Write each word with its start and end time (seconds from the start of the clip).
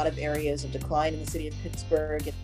lot 0.00 0.06
of 0.06 0.18
areas 0.18 0.64
of 0.64 0.72
decline 0.72 1.12
in 1.12 1.22
the 1.22 1.30
city 1.30 1.46
of 1.46 1.54
Pittsburgh. 1.62 2.26
And 2.26 2.36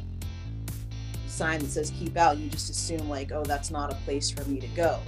sign 1.27 1.59
that 1.61 1.71
says 1.71 1.91
keep 1.99 2.15
out, 2.19 2.37
you 2.37 2.51
just 2.51 2.69
assume 2.69 3.09
like, 3.09 3.33
oh, 3.33 3.45
that's 3.45 3.71
not 3.71 3.91
a 3.91 3.97
place 4.05 4.31
for 4.31 4.45
me 4.45 4.61
to 4.61 4.67
go. 4.69 5.01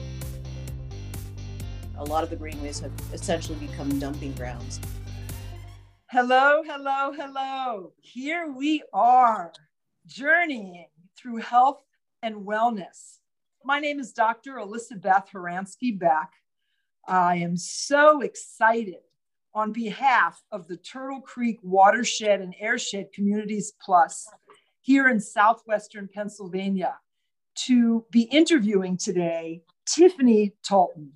A 1.99 2.05
lot 2.05 2.25
of 2.25 2.31
the 2.31 2.37
greenways 2.37 2.81
have 2.81 2.93
essentially 3.13 3.59
become 3.59 3.99
dumping 3.99 4.33
grounds. 4.33 4.81
Hello, 6.11 6.63
hello, 6.65 7.13
hello. 7.13 7.93
Here 8.01 8.51
we 8.51 8.83
are, 8.95 9.53
journeying 10.07 10.87
through 11.19 11.43
health 11.43 11.83
and 12.23 12.47
wellness. 12.47 13.19
My 13.63 13.79
name 13.79 14.01
is 14.01 14.15
Dr. 14.15 14.57
Elizabeth 14.57 15.25
Horansky 15.35 15.99
Beck. 15.99 16.33
I 17.07 17.37
am 17.37 17.59
so 17.59 18.23
excited 18.23 19.01
on 19.55 19.73
behalf 19.73 20.43
of 20.53 20.67
the 20.69 20.77
Turtle 20.77 21.21
Creek 21.21 21.59
Watershed 21.63 22.41
and 22.41 22.55
Airshed 22.63 23.13
Communities 23.13 23.73
Plus 23.85 24.29
here 24.81 25.09
in 25.09 25.21
southwestern 25.21 26.09
Pennsylvania 26.13 26.99
to 27.55 28.05
be 28.11 28.23
interviewing 28.23 28.97
today 28.97 29.63
Tiffany 29.87 30.55
Taulton. 30.63 31.13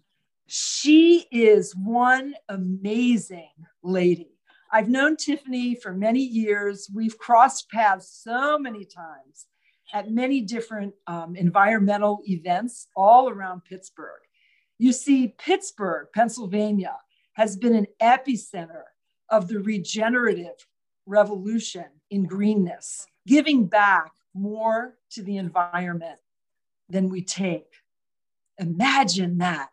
She 0.46 1.27
is 1.30 1.74
one 1.77 2.34
amazing 2.48 3.52
lady. 3.82 4.33
I've 4.72 4.88
known 4.88 5.16
Tiffany 5.16 5.74
for 5.74 5.92
many 5.92 6.20
years. 6.20 6.91
We've 6.94 7.16
crossed 7.16 7.70
paths 7.70 8.22
so 8.22 8.58
many 8.58 8.84
times 8.84 9.46
at 9.92 10.11
many 10.11 10.41
different 10.41 10.94
um, 11.06 11.36
environmental 11.36 12.20
events 12.27 12.89
all 12.96 13.28
around 13.28 13.64
Pittsburgh. 13.64 14.20
You 14.78 14.92
see, 14.92 15.34
Pittsburgh, 15.39 16.08
Pennsylvania, 16.14 16.96
has 17.34 17.56
been 17.56 17.75
an 17.75 17.86
epicenter 18.00 18.83
of 19.28 19.48
the 19.48 19.58
regenerative 19.61 20.66
revolution 21.06 21.86
in 22.11 22.24
greenness, 22.24 23.06
giving 23.27 23.66
back 23.66 24.12
more 24.34 24.97
to 25.11 25.22
the 25.22 25.36
environment 25.36 26.19
than 26.89 27.08
we 27.08 27.22
take. 27.22 27.72
Imagine 28.58 29.39
that. 29.39 29.70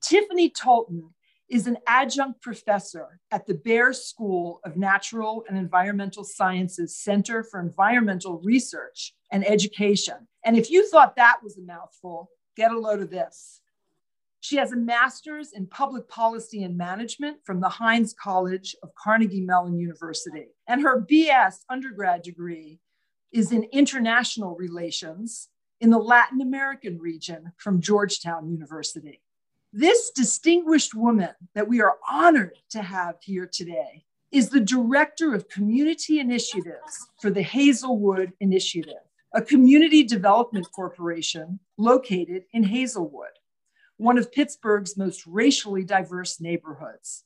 Tiffany 0.00 0.50
Taulton 0.50 1.10
is 1.48 1.66
an 1.66 1.76
adjunct 1.86 2.40
professor 2.40 3.20
at 3.30 3.46
the 3.46 3.54
Bayer 3.54 3.92
School 3.92 4.60
of 4.64 4.78
Natural 4.78 5.44
and 5.48 5.58
Environmental 5.58 6.24
Sciences 6.24 6.96
Center 6.96 7.44
for 7.44 7.60
Environmental 7.60 8.40
Research 8.42 9.14
and 9.30 9.46
Education. 9.46 10.26
And 10.44 10.56
if 10.56 10.70
you 10.70 10.88
thought 10.88 11.16
that 11.16 11.40
was 11.42 11.58
a 11.58 11.62
mouthful, 11.62 12.30
get 12.56 12.72
a 12.72 12.78
load 12.78 13.00
of 13.00 13.10
this. 13.10 13.60
She 14.42 14.56
has 14.56 14.72
a 14.72 14.76
master's 14.76 15.52
in 15.52 15.68
public 15.68 16.08
policy 16.08 16.64
and 16.64 16.76
management 16.76 17.36
from 17.44 17.60
the 17.60 17.68
Heinz 17.68 18.12
College 18.12 18.74
of 18.82 18.92
Carnegie 18.96 19.40
Mellon 19.40 19.78
University. 19.78 20.48
And 20.66 20.82
her 20.82 21.00
BS 21.00 21.58
undergrad 21.68 22.22
degree 22.22 22.80
is 23.30 23.52
in 23.52 23.62
international 23.70 24.56
relations 24.56 25.48
in 25.80 25.90
the 25.90 25.98
Latin 25.98 26.40
American 26.40 26.98
region 26.98 27.52
from 27.56 27.80
Georgetown 27.80 28.50
University. 28.50 29.22
This 29.72 30.10
distinguished 30.10 30.92
woman 30.92 31.34
that 31.54 31.68
we 31.68 31.80
are 31.80 31.98
honored 32.10 32.58
to 32.70 32.82
have 32.82 33.18
here 33.22 33.46
today 33.46 34.04
is 34.32 34.48
the 34.48 34.58
director 34.58 35.36
of 35.36 35.48
community 35.50 36.18
initiatives 36.18 37.06
for 37.20 37.30
the 37.30 37.42
Hazelwood 37.42 38.32
Initiative, 38.40 39.06
a 39.34 39.40
community 39.40 40.02
development 40.02 40.66
corporation 40.74 41.60
located 41.78 42.42
in 42.52 42.64
Hazelwood 42.64 43.38
one 44.02 44.18
of 44.18 44.32
Pittsburgh's 44.32 44.96
most 44.96 45.24
racially 45.26 45.84
diverse 45.84 46.40
neighborhoods. 46.40 47.22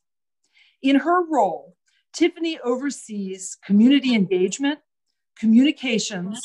In 0.82 0.97
her 0.97 1.26
role, 1.26 1.75
Tiffany 2.12 2.59
oversees 2.62 3.56
community 3.64 4.14
engagement, 4.14 4.81
communications, 5.38 6.38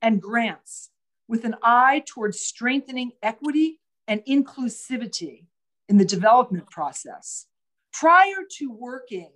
and 0.00 0.22
grants 0.22 0.90
with 1.28 1.44
an 1.44 1.54
eye 1.62 2.02
towards 2.06 2.40
strengthening 2.40 3.12
equity 3.22 3.78
and 4.08 4.22
inclusivity 4.26 5.44
in 5.88 5.98
the 5.98 6.04
development 6.04 6.70
process. 6.70 7.46
Prior 7.92 8.42
to 8.58 8.70
working 8.70 9.32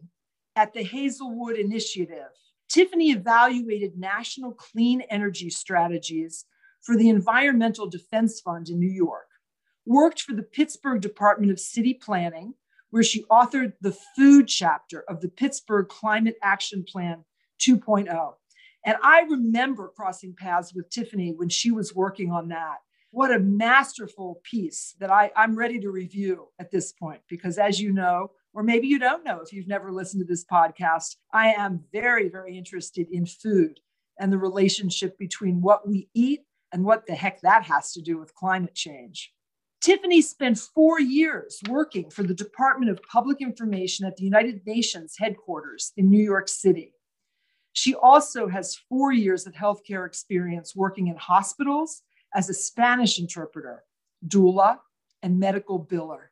at 0.57 0.73
the 0.73 0.83
Hazelwood 0.83 1.57
Initiative, 1.57 2.31
Tiffany 2.71 3.11
evaluated 3.11 3.99
national 3.99 4.53
clean 4.53 5.03
energy 5.11 5.51
strategies 5.51 6.47
for 6.81 6.97
the 6.97 7.11
Environmental 7.11 7.89
Defense 7.89 8.41
Fund 8.41 8.71
in 8.71 8.79
New 8.79 8.91
York 8.91 9.28
worked 9.89 10.21
for 10.21 10.35
the 10.35 10.43
Pittsburgh 10.43 11.01
Department 11.01 11.51
of 11.51 11.59
City 11.59 11.95
Planning, 11.95 12.55
where 12.91 13.03
she 13.03 13.25
authored 13.25 13.73
the 13.81 13.97
food 14.15 14.47
chapter 14.47 15.03
of 15.09 15.21
the 15.21 15.29
Pittsburgh 15.29 15.89
Climate 15.89 16.37
Action 16.43 16.85
Plan 16.87 17.25
2.0. 17.61 18.35
And 18.85 18.97
I 19.03 19.23
remember 19.23 19.89
crossing 19.89 20.35
paths 20.35 20.75
with 20.75 20.91
Tiffany 20.91 21.33
when 21.35 21.49
she 21.49 21.71
was 21.71 21.95
working 21.95 22.31
on 22.31 22.49
that. 22.49 22.77
What 23.11 23.33
a 23.33 23.39
masterful 23.39 24.41
piece 24.45 24.95
that 25.01 25.11
I, 25.11 25.33
I'm 25.35 25.57
ready 25.57 25.81
to 25.81 25.91
review 25.91 26.49
at 26.59 26.71
this 26.71 26.93
point, 26.93 27.23
because 27.29 27.57
as 27.57 27.81
you 27.81 27.93
know, 27.93 28.33
or 28.53 28.63
maybe 28.63 28.87
you 28.87 28.99
don't 28.99 29.25
know 29.25 29.41
if 29.41 29.53
you've 29.53 29.67
never 29.67 29.91
listened 29.91 30.21
to 30.21 30.31
this 30.31 30.45
podcast, 30.45 31.17
I 31.33 31.49
am 31.49 31.85
very, 31.93 32.29
very 32.29 32.59
interested 32.59 33.07
in 33.11 33.25
food 33.25 33.81
and 34.21 34.31
the 34.31 34.39
relationship 34.39 35.17
between 35.19 35.63
what 35.63 35.89
we 35.89 36.09
eat 36.13 36.43
and 36.73 36.85
what 36.85 37.07
the 37.07 37.15
heck 37.15 37.41
that 37.41 37.65
has 37.65 37.93
to 37.93 38.03
do 38.03 38.19
with 38.19 38.35
climate 38.35 38.75
change. 38.75 39.33
Tiffany 39.81 40.21
spent 40.21 40.59
four 40.59 41.01
years 41.01 41.61
working 41.69 42.11
for 42.11 42.25
the 42.25 42.35
Department 42.35 42.91
of 42.91 43.01
Public 43.05 43.41
Information 43.41 44.07
at 44.07 44.17
the 44.17 44.25
United 44.25 44.67
Nations 44.67 45.15
headquarters 45.17 45.93
in 45.97 46.11
New 46.11 46.23
York 46.23 46.49
City. 46.49 46.95
She 47.75 47.95
also 47.95 48.49
has 48.49 48.75
four 48.89 49.13
years 49.13 49.47
of 49.47 49.53
healthcare 49.53 50.05
experience 50.05 50.75
working 50.75 51.07
in 51.07 51.17
hospitals 51.17 52.03
as 52.35 52.49
a 52.49 52.55
Spanish 52.55 53.21
interpreter, 53.21 53.85
doula, 54.27 54.79
and 55.23 55.39
medical 55.39 55.85
biller. 55.85 56.27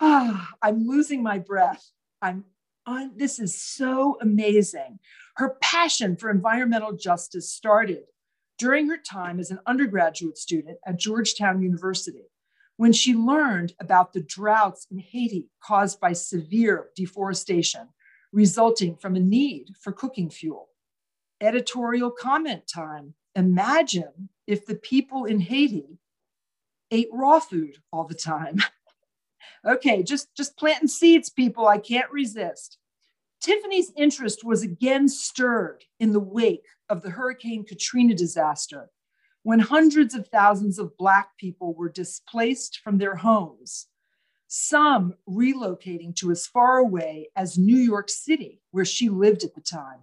Ah, 0.00 0.50
I'm 0.62 0.86
losing 0.86 1.20
my 1.20 1.40
breath. 1.40 1.90
I'm 2.22 2.44
on, 2.86 3.12
this 3.16 3.40
is 3.40 3.60
so 3.60 4.18
amazing. 4.20 5.00
Her 5.36 5.56
passion 5.60 6.16
for 6.16 6.30
environmental 6.30 6.92
justice 6.92 7.50
started 7.50 8.04
during 8.56 8.88
her 8.88 8.98
time 8.98 9.40
as 9.40 9.50
an 9.50 9.58
undergraduate 9.66 10.38
student 10.38 10.78
at 10.86 10.98
Georgetown 10.98 11.60
University 11.60 12.22
when 12.76 12.92
she 12.92 13.14
learned 13.14 13.72
about 13.80 14.12
the 14.12 14.22
droughts 14.22 14.86
in 14.90 14.98
Haiti 14.98 15.48
caused 15.60 16.00
by 16.00 16.12
severe 16.12 16.88
deforestation 16.96 17.88
resulting 18.32 18.96
from 18.96 19.14
a 19.14 19.20
need 19.20 19.68
for 19.80 19.92
cooking 19.92 20.28
fuel. 20.28 20.68
Editorial 21.40 22.10
comment 22.10 22.66
time. 22.66 23.14
Imagine 23.36 24.28
if 24.46 24.66
the 24.66 24.74
people 24.74 25.24
in 25.24 25.40
Haiti 25.40 25.98
ate 26.90 27.08
raw 27.12 27.38
food 27.38 27.76
all 27.92 28.04
the 28.04 28.14
time. 28.14 28.58
okay, 29.66 30.02
just, 30.02 30.34
just 30.36 30.56
planting 30.56 30.88
seeds, 30.88 31.30
people. 31.30 31.66
I 31.66 31.78
can't 31.78 32.10
resist. 32.10 32.78
Tiffany's 33.40 33.92
interest 33.96 34.42
was 34.44 34.62
again 34.62 35.08
stirred 35.08 35.84
in 36.00 36.12
the 36.12 36.20
wake 36.20 36.66
of 36.88 37.02
the 37.02 37.10
Hurricane 37.10 37.64
Katrina 37.64 38.14
disaster 38.14 38.90
when 39.44 39.58
hundreds 39.58 40.14
of 40.14 40.26
thousands 40.28 40.78
of 40.78 40.96
Black 40.96 41.36
people 41.36 41.74
were 41.74 41.90
displaced 41.90 42.80
from 42.82 42.96
their 42.96 43.14
homes, 43.14 43.88
some 44.48 45.14
relocating 45.28 46.16
to 46.16 46.30
as 46.30 46.46
far 46.46 46.78
away 46.78 47.28
as 47.36 47.58
New 47.58 47.76
York 47.76 48.08
City, 48.08 48.62
where 48.70 48.86
she 48.86 49.10
lived 49.10 49.44
at 49.44 49.54
the 49.54 49.60
time. 49.60 50.00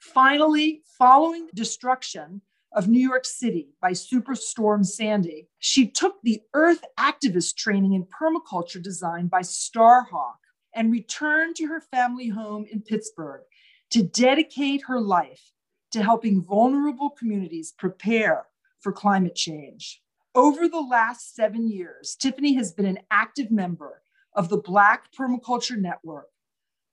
Finally, 0.00 0.82
following 0.98 1.46
the 1.46 1.52
destruction 1.52 2.40
of 2.72 2.88
New 2.88 3.06
York 3.06 3.26
City 3.26 3.68
by 3.82 3.90
Superstorm 3.90 4.84
Sandy, 4.84 5.48
she 5.58 5.86
took 5.86 6.22
the 6.22 6.40
Earth 6.54 6.84
activist 6.98 7.56
training 7.56 7.92
in 7.92 8.06
permaculture 8.06 8.82
design 8.82 9.26
by 9.26 9.40
Starhawk 9.40 10.38
and 10.74 10.90
returned 10.90 11.54
to 11.56 11.66
her 11.66 11.82
family 11.82 12.28
home 12.28 12.64
in 12.72 12.80
Pittsburgh 12.80 13.42
to 13.90 14.02
dedicate 14.02 14.84
her 14.86 15.00
life 15.00 15.52
to 15.92 16.02
helping 16.02 16.42
vulnerable 16.42 17.10
communities 17.10 17.74
prepare 17.76 18.46
for 18.84 18.92
climate 18.92 19.34
change. 19.34 20.02
Over 20.34 20.68
the 20.68 20.80
last 20.80 21.34
seven 21.34 21.68
years, 21.68 22.14
Tiffany 22.20 22.54
has 22.54 22.70
been 22.70 22.86
an 22.86 22.98
active 23.10 23.50
member 23.50 24.02
of 24.34 24.50
the 24.50 24.58
Black 24.58 25.10
Permaculture 25.18 25.78
Network, 25.78 26.28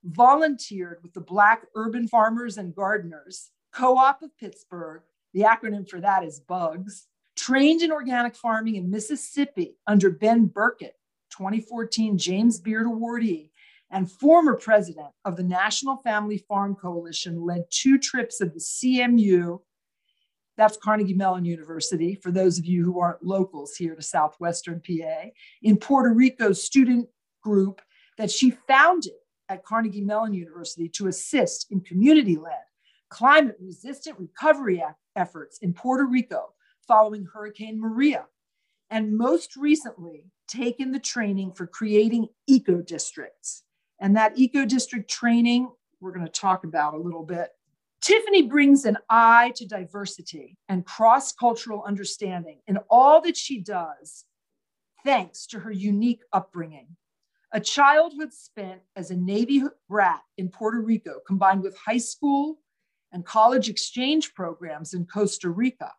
volunteered 0.02 1.00
with 1.02 1.12
the 1.12 1.20
Black 1.20 1.66
Urban 1.76 2.08
Farmers 2.08 2.56
and 2.56 2.74
Gardeners, 2.74 3.50
Co 3.72 3.96
op 3.98 4.22
of 4.22 4.36
Pittsburgh, 4.38 5.02
the 5.34 5.42
acronym 5.42 5.88
for 5.88 6.00
that 6.00 6.24
is 6.24 6.40
BUGS, 6.40 7.08
trained 7.36 7.82
in 7.82 7.92
organic 7.92 8.34
farming 8.34 8.76
in 8.76 8.90
Mississippi 8.90 9.76
under 9.86 10.10
Ben 10.10 10.46
Burkett, 10.46 10.96
2014 11.30 12.16
James 12.16 12.58
Beard 12.58 12.86
awardee, 12.86 13.50
and 13.90 14.10
former 14.10 14.54
president 14.54 15.08
of 15.26 15.36
the 15.36 15.42
National 15.42 15.98
Family 15.98 16.38
Farm 16.38 16.74
Coalition, 16.74 17.44
led 17.44 17.64
two 17.70 17.98
trips 17.98 18.40
of 18.40 18.54
the 18.54 18.60
CMU 18.60 19.60
that's 20.62 20.76
Carnegie 20.76 21.12
Mellon 21.12 21.44
University, 21.44 22.14
for 22.14 22.30
those 22.30 22.56
of 22.56 22.64
you 22.64 22.84
who 22.84 23.00
aren't 23.00 23.24
locals 23.24 23.74
here 23.74 23.96
to 23.96 24.02
Southwestern 24.02 24.80
PA, 24.80 25.24
in 25.62 25.76
Puerto 25.76 26.14
Rico's 26.14 26.62
student 26.62 27.08
group 27.42 27.82
that 28.16 28.30
she 28.30 28.52
founded 28.68 29.12
at 29.48 29.64
Carnegie 29.64 30.02
Mellon 30.02 30.32
University 30.32 30.88
to 30.90 31.08
assist 31.08 31.72
in 31.72 31.80
community 31.80 32.36
led 32.36 32.62
climate 33.08 33.56
resistant 33.60 34.16
recovery 34.20 34.82
efforts 35.16 35.58
in 35.58 35.74
Puerto 35.74 36.06
Rico 36.06 36.54
following 36.86 37.26
Hurricane 37.26 37.80
Maria, 37.80 38.26
and 38.88 39.18
most 39.18 39.56
recently, 39.56 40.26
taken 40.46 40.92
the 40.92 41.00
training 41.00 41.52
for 41.52 41.66
creating 41.66 42.28
eco 42.46 42.80
districts. 42.80 43.64
And 44.00 44.16
that 44.16 44.38
eco 44.38 44.64
district 44.64 45.10
training, 45.10 45.70
we're 46.00 46.12
going 46.12 46.24
to 46.24 46.32
talk 46.32 46.62
about 46.62 46.94
a 46.94 46.98
little 46.98 47.24
bit. 47.24 47.50
Tiffany 48.02 48.42
brings 48.42 48.84
an 48.84 48.98
eye 49.08 49.52
to 49.54 49.64
diversity 49.64 50.56
and 50.68 50.84
cross 50.84 51.32
cultural 51.32 51.84
understanding 51.86 52.58
in 52.66 52.78
all 52.90 53.20
that 53.20 53.36
she 53.36 53.60
does, 53.60 54.24
thanks 55.04 55.46
to 55.46 55.60
her 55.60 55.70
unique 55.70 56.22
upbringing. 56.32 56.96
A 57.52 57.60
childhood 57.60 58.32
spent 58.32 58.80
as 58.96 59.12
a 59.12 59.16
Navy 59.16 59.62
brat 59.88 60.20
in 60.36 60.48
Puerto 60.48 60.80
Rico, 60.80 61.20
combined 61.28 61.62
with 61.62 61.76
high 61.76 61.98
school 61.98 62.58
and 63.12 63.24
college 63.24 63.68
exchange 63.68 64.34
programs 64.34 64.94
in 64.94 65.06
Costa 65.06 65.50
Rica, 65.50 65.92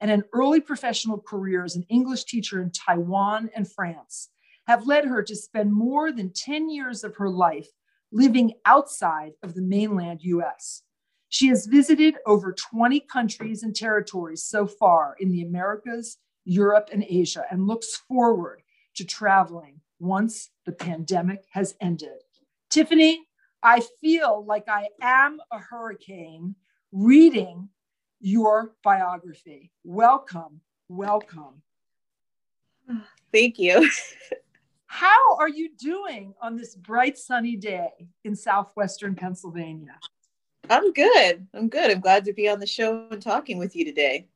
and 0.00 0.08
an 0.08 0.22
early 0.32 0.60
professional 0.60 1.18
career 1.18 1.64
as 1.64 1.74
an 1.74 1.84
English 1.88 2.26
teacher 2.26 2.62
in 2.62 2.70
Taiwan 2.70 3.50
and 3.56 3.68
France, 3.68 4.28
have 4.68 4.86
led 4.86 5.04
her 5.04 5.20
to 5.24 5.34
spend 5.34 5.72
more 5.72 6.12
than 6.12 6.32
10 6.32 6.70
years 6.70 7.02
of 7.02 7.16
her 7.16 7.28
life 7.28 7.66
living 8.12 8.52
outside 8.66 9.32
of 9.42 9.54
the 9.54 9.62
mainland 9.62 10.20
US. 10.22 10.82
She 11.30 11.46
has 11.46 11.66
visited 11.66 12.16
over 12.26 12.52
20 12.52 13.00
countries 13.00 13.62
and 13.62 13.74
territories 13.74 14.42
so 14.42 14.66
far 14.66 15.14
in 15.20 15.30
the 15.30 15.42
Americas, 15.42 16.18
Europe, 16.44 16.90
and 16.92 17.04
Asia, 17.08 17.44
and 17.50 17.68
looks 17.68 17.96
forward 17.96 18.62
to 18.96 19.04
traveling 19.04 19.80
once 20.00 20.50
the 20.66 20.72
pandemic 20.72 21.44
has 21.50 21.76
ended. 21.80 22.24
Tiffany, 22.68 23.28
I 23.62 23.80
feel 24.00 24.44
like 24.44 24.68
I 24.68 24.88
am 25.00 25.38
a 25.52 25.58
hurricane 25.58 26.56
reading 26.90 27.68
your 28.20 28.72
biography. 28.82 29.70
Welcome, 29.84 30.60
welcome. 30.88 31.62
Thank 33.32 33.56
you. 33.60 33.88
How 34.86 35.36
are 35.38 35.48
you 35.48 35.70
doing 35.78 36.34
on 36.42 36.56
this 36.56 36.74
bright 36.74 37.16
sunny 37.16 37.54
day 37.54 38.08
in 38.24 38.34
southwestern 38.34 39.14
Pennsylvania? 39.14 39.94
I'm 40.70 40.92
good. 40.92 41.46
I'm 41.52 41.68
good. 41.68 41.90
I'm 41.90 42.00
glad 42.00 42.24
to 42.26 42.32
be 42.32 42.48
on 42.48 42.60
the 42.60 42.66
show 42.66 43.08
and 43.10 43.20
talking 43.20 43.58
with 43.58 43.74
you 43.74 43.84
today. 43.84 44.28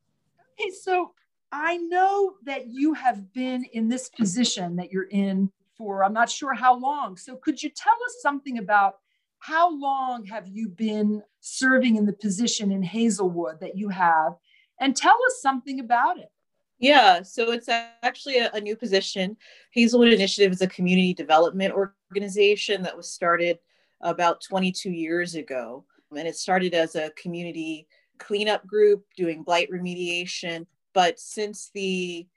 Okay, 0.59 0.69
so 0.69 1.13
I 1.51 1.77
know 1.77 2.33
that 2.45 2.67
you 2.67 2.93
have 2.93 3.31
been 3.31 3.63
in 3.71 3.87
this 3.87 4.09
position 4.09 4.75
that 4.75 4.91
you're 4.91 5.03
in 5.03 5.49
for 5.77 6.03
I'm 6.03 6.13
not 6.13 6.29
sure 6.29 6.53
how 6.53 6.77
long. 6.77 7.15
So 7.15 7.37
could 7.37 7.63
you 7.63 7.69
tell 7.69 7.93
us 8.05 8.17
something 8.21 8.57
about 8.57 8.97
how 9.39 9.73
long 9.77 10.25
have 10.25 10.47
you 10.47 10.67
been 10.67 11.23
serving 11.39 11.95
in 11.95 12.05
the 12.05 12.13
position 12.13 12.71
in 12.71 12.83
Hazelwood 12.83 13.61
that 13.61 13.77
you 13.77 13.87
have? 13.89 14.33
And 14.81 14.95
tell 14.95 15.17
us 15.27 15.41
something 15.41 15.79
about 15.79 16.17
it. 16.17 16.31
Yeah, 16.79 17.21
so 17.21 17.53
it's 17.53 17.69
actually 17.69 18.39
a, 18.39 18.51
a, 18.51 18.59
new 18.59 18.75
position. 18.75 19.37
Hazelwood 19.71 20.09
Initiative 20.09 20.51
is 20.51 20.61
a 20.61 20.67
community 20.67 21.13
development 21.13 21.73
organization 22.11 22.83
that 22.83 22.97
was 22.97 23.09
started 23.09 23.59
about 24.01 24.41
22 24.41 24.89
years 24.91 25.35
ago. 25.35 25.85
And 26.17 26.27
it 26.27 26.35
started 26.35 26.73
as 26.73 26.95
a 26.95 27.11
community 27.11 27.87
cleanup 28.17 28.65
group 28.65 29.05
doing 29.15 29.43
blight 29.43 29.69
remediation. 29.71 30.65
But 30.93 31.19
since 31.19 31.71
the 31.73 32.27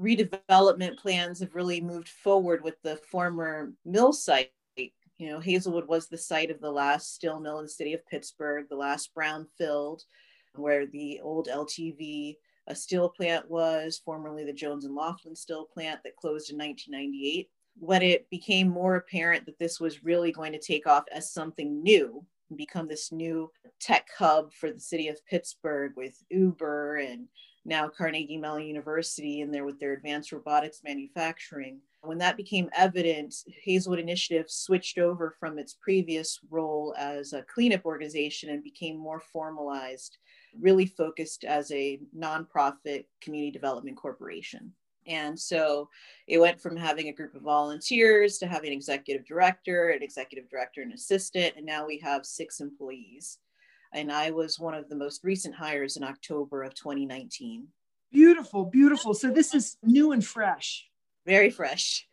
redevelopment 0.00 0.96
plans 0.98 1.40
have 1.40 1.54
really 1.54 1.80
moved 1.80 2.08
forward 2.08 2.62
with 2.62 2.80
the 2.82 2.96
former 2.96 3.72
mill 3.84 4.12
site. 4.12 4.50
You 4.76 5.30
know, 5.30 5.40
Hazelwood 5.40 5.88
was 5.88 6.06
the 6.06 6.16
site 6.16 6.50
of 6.50 6.60
the 6.60 6.70
last 6.70 7.14
steel 7.14 7.40
mill 7.40 7.58
in 7.58 7.64
the 7.64 7.70
city 7.70 7.92
of 7.92 8.06
Pittsburgh, 8.06 8.66
the 8.68 8.76
last 8.76 9.12
brown 9.12 9.46
filled, 9.56 10.04
where 10.54 10.86
the 10.86 11.20
old 11.20 11.48
LTV 11.48 12.36
a 12.68 12.74
steel 12.74 13.08
plant 13.08 13.50
was, 13.50 14.00
formerly 14.04 14.44
the 14.44 14.52
Jones 14.52 14.84
and 14.84 14.94
Laughlin 14.94 15.34
steel 15.34 15.64
plant 15.64 16.00
that 16.04 16.16
closed 16.16 16.50
in 16.50 16.58
1998. 16.58 17.50
When 17.80 18.02
it 18.02 18.28
became 18.30 18.68
more 18.68 18.96
apparent 18.96 19.46
that 19.46 19.58
this 19.58 19.80
was 19.80 20.04
really 20.04 20.32
going 20.32 20.52
to 20.52 20.58
take 20.58 20.86
off 20.86 21.04
as 21.10 21.32
something 21.32 21.82
new, 21.82 22.24
become 22.56 22.88
this 22.88 23.12
new 23.12 23.50
tech 23.80 24.08
hub 24.16 24.52
for 24.52 24.70
the 24.70 24.80
city 24.80 25.08
of 25.08 25.24
Pittsburgh 25.26 25.92
with 25.96 26.22
Uber 26.30 26.96
and 26.96 27.28
now 27.64 27.88
Carnegie 27.88 28.38
Mellon 28.38 28.66
University 28.66 29.40
in 29.40 29.50
there 29.50 29.64
with 29.64 29.78
their 29.78 29.92
advanced 29.92 30.32
robotics 30.32 30.80
manufacturing. 30.82 31.80
When 32.02 32.18
that 32.18 32.36
became 32.36 32.70
evident, 32.74 33.34
Hazelwood 33.62 33.98
Initiative 33.98 34.46
switched 34.48 34.98
over 34.98 35.34
from 35.38 35.58
its 35.58 35.74
previous 35.74 36.38
role 36.50 36.94
as 36.96 37.32
a 37.32 37.42
cleanup 37.42 37.84
organization 37.84 38.50
and 38.50 38.62
became 38.62 38.96
more 38.96 39.20
formalized, 39.20 40.16
really 40.58 40.86
focused 40.86 41.44
as 41.44 41.70
a 41.72 42.00
nonprofit 42.16 43.04
community 43.20 43.50
development 43.50 43.96
corporation. 43.96 44.72
And 45.08 45.38
so 45.38 45.88
it 46.26 46.38
went 46.38 46.60
from 46.60 46.76
having 46.76 47.08
a 47.08 47.12
group 47.12 47.34
of 47.34 47.42
volunteers 47.42 48.38
to 48.38 48.46
having 48.46 48.68
an 48.68 48.76
executive 48.76 49.26
director, 49.26 49.90
an 49.90 50.02
executive 50.02 50.48
director, 50.50 50.82
and 50.82 50.92
assistant, 50.92 51.54
and 51.56 51.66
now 51.66 51.86
we 51.86 51.98
have 51.98 52.26
six 52.26 52.60
employees 52.60 53.38
and 53.92 54.12
I 54.12 54.30
was 54.30 54.58
one 54.58 54.74
of 54.74 54.88
the 54.88 54.96
most 54.96 55.24
recent 55.24 55.54
hires 55.54 55.96
in 55.96 56.04
October 56.04 56.62
of 56.62 56.74
2019. 56.74 57.66
Beautiful, 58.12 58.64
beautiful. 58.64 59.14
So 59.14 59.30
this 59.30 59.54
is 59.54 59.76
new 59.82 60.12
and 60.12 60.24
fresh. 60.24 60.86
Very 61.26 61.50
fresh, 61.50 62.06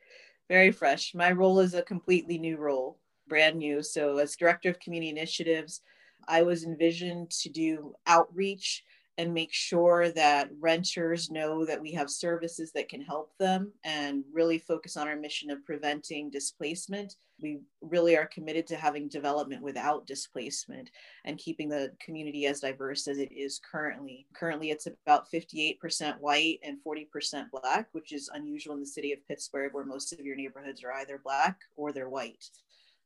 very 0.49 0.71
fresh. 0.71 1.13
My 1.13 1.31
role 1.31 1.59
is 1.59 1.73
a 1.73 1.81
completely 1.81 2.37
new 2.37 2.57
role, 2.57 2.99
brand 3.27 3.57
new. 3.57 3.81
So, 3.81 4.17
as 4.17 4.35
director 4.35 4.69
of 4.69 4.79
community 4.79 5.09
initiatives, 5.09 5.81
I 6.27 6.41
was 6.41 6.65
envisioned 6.65 7.31
to 7.31 7.49
do 7.49 7.93
outreach 8.07 8.83
and 9.17 9.33
make 9.33 9.53
sure 9.53 10.09
that 10.09 10.49
renters 10.59 11.31
know 11.31 11.65
that 11.65 11.81
we 11.81 11.91
have 11.93 12.09
services 12.09 12.71
that 12.73 12.89
can 12.89 13.01
help 13.01 13.31
them 13.37 13.71
and 13.83 14.23
really 14.33 14.57
focus 14.57 14.97
on 14.97 15.07
our 15.07 15.15
mission 15.15 15.49
of 15.49 15.65
preventing 15.65 16.29
displacement. 16.29 17.15
We 17.41 17.59
really 17.81 18.17
are 18.17 18.27
committed 18.27 18.67
to 18.67 18.75
having 18.75 19.07
development 19.07 19.61
without 19.61 20.05
displacement 20.05 20.89
and 21.23 21.37
keeping 21.37 21.69
the 21.69 21.91
community 21.99 22.45
as 22.45 22.59
diverse 22.59 23.07
as 23.07 23.17
it 23.17 23.31
is 23.31 23.59
currently. 23.69 24.25
Currently, 24.33 24.71
it's 24.71 24.87
about 24.87 25.31
58% 25.31 26.19
white 26.19 26.59
and 26.63 26.77
40% 26.85 27.45
black, 27.51 27.87
which 27.93 28.11
is 28.11 28.29
unusual 28.33 28.73
in 28.73 28.81
the 28.81 28.85
city 28.85 29.13
of 29.13 29.25
Pittsburgh, 29.27 29.73
where 29.73 29.85
most 29.85 30.11
of 30.13 30.25
your 30.25 30.35
neighborhoods 30.35 30.83
are 30.83 30.93
either 30.93 31.21
black 31.23 31.57
or 31.77 31.93
they're 31.93 32.09
white. 32.09 32.49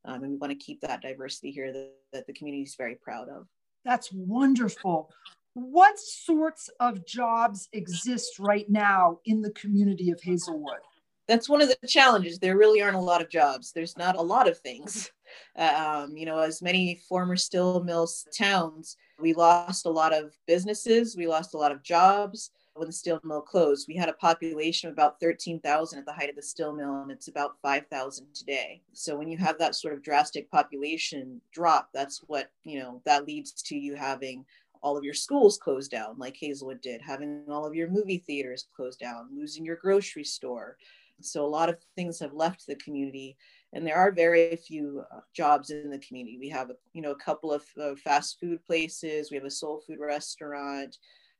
Um, 0.06 0.24
and 0.24 0.32
we 0.32 0.38
want 0.38 0.52
to 0.52 0.66
keep 0.66 0.82
that 0.82 1.02
diversity 1.02 1.52
here 1.52 1.72
that, 1.72 1.92
that 2.14 2.28
the 2.28 2.34
community 2.34 2.64
is 2.64 2.76
very 2.76 2.96
proud 2.96 3.30
of. 3.30 3.48
That's 3.86 4.12
wonderful 4.12 5.10
what 5.60 6.00
sorts 6.00 6.70
of 6.80 7.06
jobs 7.06 7.70
exist 7.74 8.40
right 8.40 8.70
now 8.70 9.20
in 9.26 9.42
the 9.42 9.52
community 9.52 10.12
of 10.12 10.22
Hazelwood? 10.22 10.80
That's 11.28 11.48
one 11.48 11.62
of 11.62 11.70
the 11.70 11.88
challenges. 11.88 12.40
There 12.40 12.58
really 12.58 12.82
aren't 12.82 12.96
a 12.96 13.00
lot 13.00 13.22
of 13.22 13.30
jobs. 13.30 13.72
There's 13.72 13.98
not 13.98 14.18
a 14.18 14.22
lot 14.22 14.48
of 14.48 14.58
things. 14.60 15.12
Um, 15.56 16.18
you 16.18 16.26
know, 16.26 16.40
as 16.40 16.60
many 16.60 17.02
former 17.08 17.36
steel 17.36 17.84
mills 17.84 18.28
towns, 18.36 18.98
we 19.20 19.34
lost 19.34 19.86
a 19.86 19.90
lot 19.90 20.12
of 20.12 20.36
businesses, 20.48 21.16
we 21.16 21.28
lost 21.28 21.54
a 21.54 21.58
lot 21.58 21.72
of 21.72 21.84
jobs 21.84 22.50
when 22.80 22.88
the 22.88 22.94
steel 22.94 23.20
mill 23.24 23.42
closed. 23.42 23.88
We 23.88 23.96
had 23.96 24.10
a 24.10 24.14
population 24.14 24.90
of 24.90 24.94
about 24.94 25.20
13,000 25.20 26.00
at 26.00 26.06
the 26.06 26.14
height 26.14 26.30
of 26.30 26.36
the 26.36 26.42
steel 26.42 26.74
mill, 26.74 27.02
and 27.02 27.12
it's 27.12 27.28
about 27.28 27.58
5,000 27.62 28.34
today. 28.34 28.82
So 28.94 29.16
when 29.18 29.28
you 29.28 29.38
have 29.38 29.60
that 29.60 29.76
sort 29.76 29.94
of 29.94 30.02
drastic 30.02 30.50
population 30.50 31.42
drop, 31.52 31.90
that's 31.94 32.24
what, 32.28 32.50
you 32.64 32.80
know, 32.80 33.02
that 33.06 33.28
leads 33.28 33.52
to 33.64 33.78
you 33.78 33.96
having 33.96 34.46
all 34.82 34.98
of 34.98 35.04
your 35.04 35.14
schools 35.14 35.58
closed 35.58 35.92
down, 35.92 36.18
like 36.18 36.38
Hazelwood 36.38 36.82
did, 36.82 37.02
having 37.02 37.44
all 37.50 37.66
of 37.66 37.76
your 37.76 37.90
movie 37.90 38.24
theaters 38.26 38.68
closed 38.76 39.00
down, 39.00 39.30
losing 39.36 39.66
your 39.66 39.76
grocery 39.76 40.24
store. 40.24 40.78
So 41.22 41.46
a 41.46 41.48
lot 41.48 41.70
of 41.70 41.78
things 41.96 42.20
have 42.20 42.34
left 42.34 42.66
the 42.66 42.76
community, 42.76 43.36
and 43.74 43.86
there 43.86 43.98
are 43.98 44.12
very 44.12 44.56
few 44.56 45.04
uh, 45.14 45.20
jobs 45.34 45.70
in 45.70 45.90
the 45.90 46.00
community. 46.00 46.38
We 46.40 46.50
have, 46.50 46.72
you 46.94 47.02
know, 47.02 47.12
a 47.12 47.16
couple 47.16 47.52
of 47.52 47.64
uh, 47.82 47.96
fast 47.96 48.40
food 48.40 48.64
places. 48.64 49.30
We 49.30 49.36
have 49.36 49.46
a 49.46 49.52
soul 49.52 49.84
food 49.86 50.00
restaurant. 50.00 50.98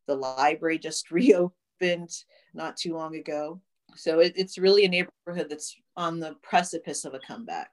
The 0.08 0.16
library 0.16 0.80
just 0.80 1.12
reopened 1.12 2.12
not 2.54 2.76
too 2.76 2.94
long 2.94 3.16
ago. 3.16 3.62
So 3.96 4.20
it, 4.20 4.34
it's 4.36 4.58
really 4.58 4.86
a 4.86 4.90
neighborhood 4.90 5.48
that's 5.50 5.76
on 5.96 6.20
the 6.20 6.36
precipice 6.42 7.06
of 7.06 7.14
a 7.14 7.20
comeback, 7.20 7.72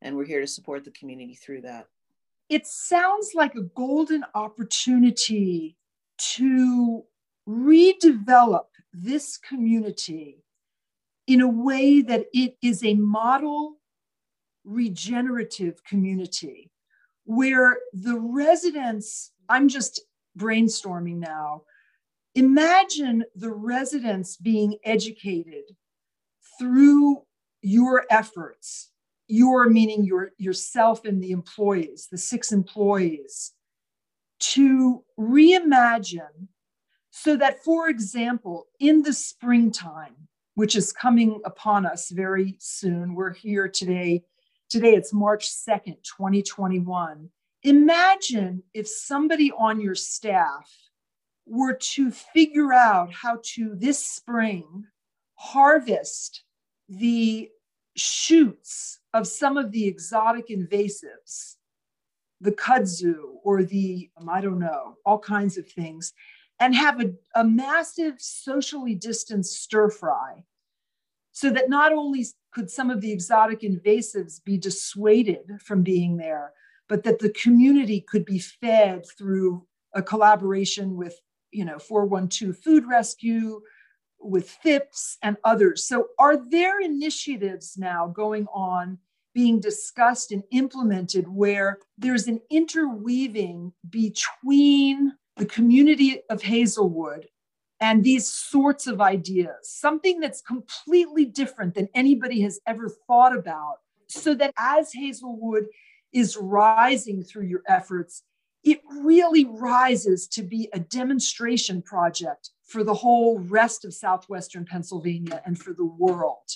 and 0.00 0.16
we're 0.16 0.24
here 0.24 0.40
to 0.40 0.46
support 0.46 0.84
the 0.84 0.90
community 0.92 1.34
through 1.34 1.60
that 1.62 1.86
it 2.48 2.66
sounds 2.66 3.32
like 3.34 3.54
a 3.54 3.62
golden 3.62 4.24
opportunity 4.34 5.76
to 6.18 7.04
redevelop 7.48 8.66
this 8.92 9.36
community 9.36 10.42
in 11.26 11.40
a 11.40 11.48
way 11.48 12.00
that 12.00 12.26
it 12.32 12.56
is 12.62 12.84
a 12.84 12.94
model 12.94 13.76
regenerative 14.64 15.82
community 15.84 16.70
where 17.24 17.78
the 17.92 18.18
residents, 18.18 19.32
I'm 19.48 19.68
just 19.68 20.00
brainstorming 20.38 21.16
now, 21.16 21.62
imagine 22.34 23.24
the 23.34 23.50
residents 23.50 24.36
being 24.36 24.76
educated 24.84 25.64
through 26.58 27.22
your 27.62 28.04
efforts 28.10 28.90
your 29.28 29.68
meaning 29.68 30.04
your 30.04 30.32
yourself 30.38 31.04
and 31.04 31.22
the 31.22 31.32
employees 31.32 32.08
the 32.10 32.18
six 32.18 32.52
employees 32.52 33.52
to 34.38 35.02
reimagine 35.18 36.48
so 37.10 37.34
that, 37.36 37.64
for 37.64 37.88
example, 37.88 38.66
in 38.78 39.02
the 39.02 39.12
springtime, 39.12 40.14
which 40.54 40.76
is 40.76 40.92
coming 40.92 41.40
upon 41.46 41.86
us 41.86 42.10
very 42.10 42.56
soon, 42.58 43.14
we're 43.14 43.32
here 43.32 43.68
today. 43.68 44.22
Today 44.68 44.94
it's 44.94 45.14
March 45.14 45.48
2nd, 45.48 45.96
2021. 46.04 47.30
Imagine 47.62 48.62
if 48.74 48.86
somebody 48.86 49.50
on 49.52 49.80
your 49.80 49.94
staff 49.94 50.70
were 51.46 51.72
to 51.72 52.10
figure 52.10 52.74
out 52.74 53.14
how 53.14 53.40
to 53.42 53.74
this 53.76 54.04
spring 54.04 54.84
harvest 55.36 56.42
the 56.88 57.48
shoots 57.96 58.98
of 59.16 59.26
some 59.26 59.56
of 59.56 59.72
the 59.72 59.86
exotic 59.86 60.48
invasives 60.48 61.56
the 62.40 62.52
kudzu 62.52 63.14
or 63.44 63.62
the, 63.62 64.10
um, 64.20 64.28
I 64.28 64.42
don't 64.42 64.58
know, 64.58 64.96
all 65.06 65.18
kinds 65.18 65.56
of 65.56 65.66
things, 65.66 66.12
and 66.60 66.74
have 66.74 67.00
a, 67.00 67.12
a 67.34 67.44
massive 67.44 68.14
socially 68.18 68.94
distanced 68.94 69.62
stir 69.62 69.88
fry 69.88 70.44
so 71.32 71.50
that 71.50 71.70
not 71.70 71.92
only 71.92 72.26
could 72.52 72.70
some 72.70 72.90
of 72.90 73.00
the 73.00 73.12
exotic 73.12 73.60
invasives 73.60 74.42
be 74.44 74.58
dissuaded 74.58 75.50
from 75.62 75.82
being 75.82 76.16
there, 76.18 76.52
but 76.88 77.04
that 77.04 77.18
the 77.18 77.30
community 77.30 78.00
could 78.00 78.24
be 78.24 78.38
fed 78.38 79.04
through 79.18 79.66
a 79.94 80.02
collaboration 80.02 80.94
with, 80.94 81.18
you 81.50 81.64
know, 81.64 81.78
412 81.78 82.56
Food 82.58 82.84
Rescue, 82.86 83.60
with 84.18 84.48
Phipps 84.48 85.18
and 85.22 85.36
others. 85.44 85.86
So, 85.86 86.08
are 86.18 86.36
there 86.36 86.80
initiatives 86.80 87.76
now 87.76 88.08
going 88.08 88.46
on 88.52 88.98
being 89.36 89.60
discussed 89.60 90.32
and 90.32 90.42
implemented 90.50 91.28
where 91.28 91.78
there's 91.98 92.26
an 92.26 92.40
interweaving 92.48 93.70
between 93.90 95.12
the 95.36 95.44
community 95.44 96.22
of 96.30 96.40
Hazelwood 96.40 97.28
and 97.78 98.02
these 98.02 98.26
sorts 98.26 98.86
of 98.86 99.02
ideas, 99.02 99.58
something 99.64 100.20
that's 100.20 100.40
completely 100.40 101.26
different 101.26 101.74
than 101.74 101.86
anybody 101.94 102.40
has 102.40 102.60
ever 102.66 102.88
thought 103.06 103.36
about. 103.36 103.80
So 104.06 104.32
that 104.36 104.54
as 104.56 104.94
Hazelwood 104.94 105.66
is 106.14 106.38
rising 106.38 107.22
through 107.22 107.44
your 107.44 107.62
efforts, 107.68 108.22
it 108.64 108.80
really 109.02 109.44
rises 109.44 110.26
to 110.28 110.42
be 110.42 110.70
a 110.72 110.80
demonstration 110.80 111.82
project 111.82 112.52
for 112.64 112.82
the 112.82 112.94
whole 112.94 113.38
rest 113.40 113.84
of 113.84 113.92
Southwestern 113.92 114.64
Pennsylvania 114.64 115.42
and 115.44 115.58
for 115.58 115.74
the 115.74 115.84
world. 115.84 116.48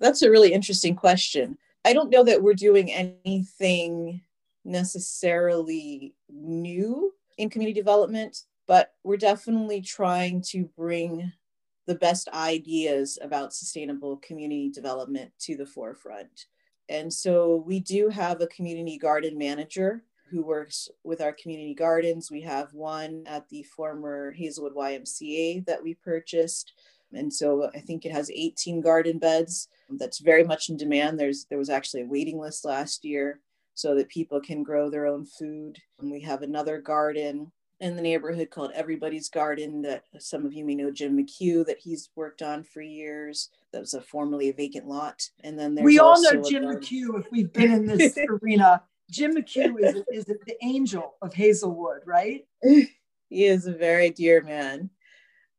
That's 0.00 0.22
a 0.22 0.30
really 0.30 0.52
interesting 0.52 0.96
question. 0.96 1.56
I 1.86 1.92
don't 1.92 2.10
know 2.10 2.24
that 2.24 2.42
we're 2.42 2.54
doing 2.54 2.90
anything 2.90 4.20
necessarily 4.64 6.16
new 6.28 7.14
in 7.38 7.48
community 7.48 7.78
development, 7.78 8.42
but 8.66 8.94
we're 9.04 9.16
definitely 9.16 9.80
trying 9.82 10.42
to 10.48 10.64
bring 10.76 11.32
the 11.86 11.94
best 11.94 12.28
ideas 12.34 13.20
about 13.22 13.54
sustainable 13.54 14.16
community 14.16 14.68
development 14.68 15.30
to 15.42 15.56
the 15.56 15.64
forefront. 15.64 16.46
And 16.88 17.12
so 17.12 17.62
we 17.64 17.78
do 17.78 18.08
have 18.08 18.40
a 18.40 18.48
community 18.48 18.98
garden 18.98 19.38
manager 19.38 20.02
who 20.28 20.42
works 20.42 20.88
with 21.04 21.20
our 21.20 21.34
community 21.34 21.72
gardens. 21.72 22.32
We 22.32 22.40
have 22.40 22.74
one 22.74 23.22
at 23.26 23.48
the 23.48 23.62
former 23.62 24.32
Hazelwood 24.32 24.74
YMCA 24.74 25.64
that 25.66 25.84
we 25.84 25.94
purchased. 25.94 26.72
And 27.12 27.32
so 27.32 27.70
I 27.74 27.80
think 27.80 28.04
it 28.04 28.12
has 28.12 28.30
18 28.30 28.80
garden 28.80 29.18
beds 29.18 29.68
that's 29.90 30.18
very 30.18 30.44
much 30.44 30.68
in 30.68 30.76
demand. 30.76 31.18
There's 31.18 31.46
there 31.46 31.58
was 31.58 31.70
actually 31.70 32.02
a 32.02 32.06
waiting 32.06 32.38
list 32.38 32.64
last 32.64 33.04
year 33.04 33.40
so 33.74 33.94
that 33.94 34.08
people 34.08 34.40
can 34.40 34.62
grow 34.62 34.90
their 34.90 35.06
own 35.06 35.24
food. 35.24 35.78
And 36.00 36.10
we 36.10 36.20
have 36.22 36.42
another 36.42 36.80
garden 36.80 37.52
in 37.80 37.94
the 37.94 38.02
neighborhood 38.02 38.50
called 38.50 38.72
Everybody's 38.74 39.28
Garden 39.28 39.82
that 39.82 40.04
some 40.18 40.46
of 40.46 40.54
you 40.54 40.64
may 40.64 40.74
know 40.74 40.90
Jim 40.90 41.16
McHugh 41.16 41.66
that 41.66 41.78
he's 41.78 42.08
worked 42.16 42.42
on 42.42 42.64
for 42.64 42.80
years. 42.80 43.50
That 43.72 43.80
was 43.80 43.94
a 43.94 44.00
formerly 44.00 44.48
a 44.48 44.54
vacant 44.54 44.88
lot. 44.88 45.28
And 45.44 45.58
then 45.58 45.74
there's 45.74 45.84
we 45.84 45.98
all 45.98 46.20
know 46.22 46.42
Jim 46.42 46.64
McHugh 46.64 47.20
if 47.20 47.26
we've 47.30 47.52
been 47.52 47.72
in 47.72 47.86
this 47.86 48.18
arena. 48.42 48.82
Jim 49.10 49.36
McHugh 49.36 49.78
is, 49.78 50.02
is 50.10 50.24
the 50.24 50.56
angel 50.62 51.14
of 51.22 51.34
Hazelwood, 51.34 52.00
right? 52.06 52.46
he 52.62 52.88
is 53.44 53.66
a 53.66 53.72
very 53.72 54.10
dear 54.10 54.42
man. 54.42 54.90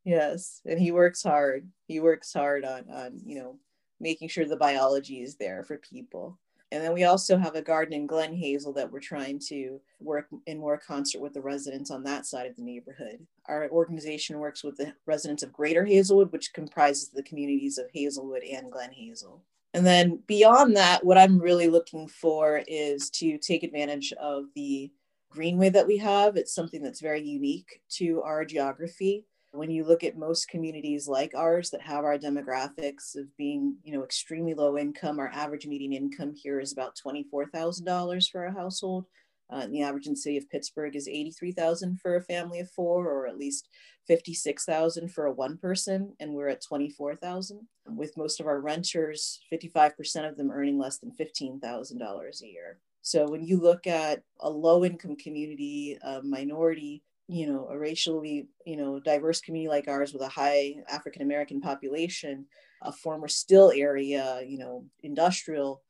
Yes, 0.08 0.62
and 0.66 0.80
he 0.80 0.94
works 0.94 1.22
hard. 1.22 1.68
He 1.86 2.00
works 2.00 2.32
hard 2.32 2.64
on 2.64 2.86
on 2.90 3.20
you 3.26 3.38
know 3.40 3.58
making 4.00 4.30
sure 4.30 4.46
the 4.46 4.56
biology 4.56 5.22
is 5.22 5.36
there 5.36 5.66
for 5.66 5.78
people. 5.80 6.40
And 6.72 6.82
then 6.82 6.94
we 6.94 7.04
also 7.04 7.38
have 7.38 7.56
a 7.56 7.62
garden 7.62 7.94
in 7.94 8.08
Glen 8.08 8.34
Hazel 8.34 8.72
that 8.74 8.90
we're 8.90 9.02
trying 9.02 9.40
to 9.48 9.82
work 10.00 10.28
in 10.46 10.60
more 10.60 10.78
concert 10.78 11.20
with 11.20 11.34
the 11.34 11.42
residents 11.42 11.92
on 11.92 12.04
that 12.04 12.26
side 12.26 12.46
of 12.46 12.56
the 12.56 12.62
neighborhood. 12.62 13.20
Our 13.48 13.70
organization 13.70 14.40
works 14.40 14.64
with 14.64 14.78
the 14.78 14.94
residents 15.06 15.44
of 15.44 15.52
Greater 15.52 15.84
Hazelwood, 15.84 16.32
which 16.32 16.54
comprises 16.54 17.10
the 17.10 17.24
communities 17.24 17.78
of 17.78 17.88
Hazelwood 17.94 18.44
and 18.44 18.72
Glen 18.72 18.92
Hazel. 18.94 19.44
And 19.74 19.86
then 19.86 20.22
beyond 20.26 20.76
that, 20.78 21.06
what 21.06 21.18
I'm 21.18 21.38
really 21.38 21.68
looking 21.68 22.08
for 22.08 22.64
is 22.66 23.10
to 23.12 23.38
take 23.38 23.64
advantage 23.64 24.14
of 24.14 24.46
the 24.56 24.90
greenway 25.30 25.70
that 25.70 25.88
we 25.88 25.98
have. 25.98 26.38
It's 26.38 26.56
something 26.56 26.82
that's 26.82 27.02
very 27.02 27.22
unique 27.22 27.82
to 27.92 28.22
our 28.22 28.46
geography 28.46 29.26
when 29.58 29.72
you 29.72 29.84
look 29.84 30.04
at 30.04 30.18
most 30.18 30.48
communities 30.48 31.08
like 31.08 31.34
ours 31.34 31.72
that 31.72 31.82
have 31.82 32.04
our 32.04 32.18
demographics 32.18 33.16
of 33.16 33.36
being 33.38 33.76
you 33.84 33.92
know 33.92 34.04
extremely 34.04 34.54
low 34.54 34.78
income 34.78 35.20
our 35.20 35.32
average 35.34 35.66
median 35.66 35.94
income 35.94 36.34
here 36.36 36.60
is 36.60 36.72
about 36.72 36.98
$24000 37.06 38.32
for 38.32 38.46
a 38.46 38.54
household. 38.54 39.06
Uh, 39.50 39.66
the 39.68 39.82
average 39.82 40.08
in 40.08 40.14
the 40.14 40.18
city 40.18 40.38
of 40.38 40.50
pittsburgh 40.50 40.96
is 40.96 41.08
83000 41.08 42.00
for 42.00 42.18
a 42.18 42.22
family 42.22 42.60
of 42.60 42.70
four 42.72 43.08
or 43.08 43.28
at 43.28 43.38
least 43.38 43.70
56000 44.08 45.10
for 45.10 45.26
a 45.26 45.32
one 45.32 45.58
person 45.58 46.14
and 46.20 46.34
we're 46.34 46.50
at 46.50 46.64
24000 46.64 47.68
with 47.90 48.18
most 48.18 48.40
of 48.40 48.46
our 48.46 48.60
renters 48.60 49.40
55% 49.52 50.30
of 50.30 50.38
them 50.38 50.52
earning 50.52 50.78
less 50.78 51.00
than 51.00 51.12
$15000 51.12 52.42
a 52.42 52.48
year. 52.48 52.80
So 53.02 53.26
when 53.30 53.42
you 53.42 53.58
look 53.62 53.88
at 53.88 54.22
a 54.42 54.50
low 54.50 54.84
income 54.84 55.16
community 55.16 55.98
a 56.04 56.22
minority 56.22 57.04
you 57.28 57.48
know 57.48 57.68
a 57.70 57.78
racially 57.78 58.48
you 58.66 58.78
know 58.78 59.00
diverse 59.00 59.42
community 59.42 59.70
like 59.70 59.88
ours 59.88 60.14
with 60.14 60.22
a 60.22 60.28
high 60.30 60.76
african 60.90 61.22
american 61.22 61.60
population 61.60 62.46
a 62.84 62.92
former 62.92 63.28
still 63.28 63.72
area 63.76 64.42
you 64.48 64.58
know 64.58 64.86
industrial 65.04 65.82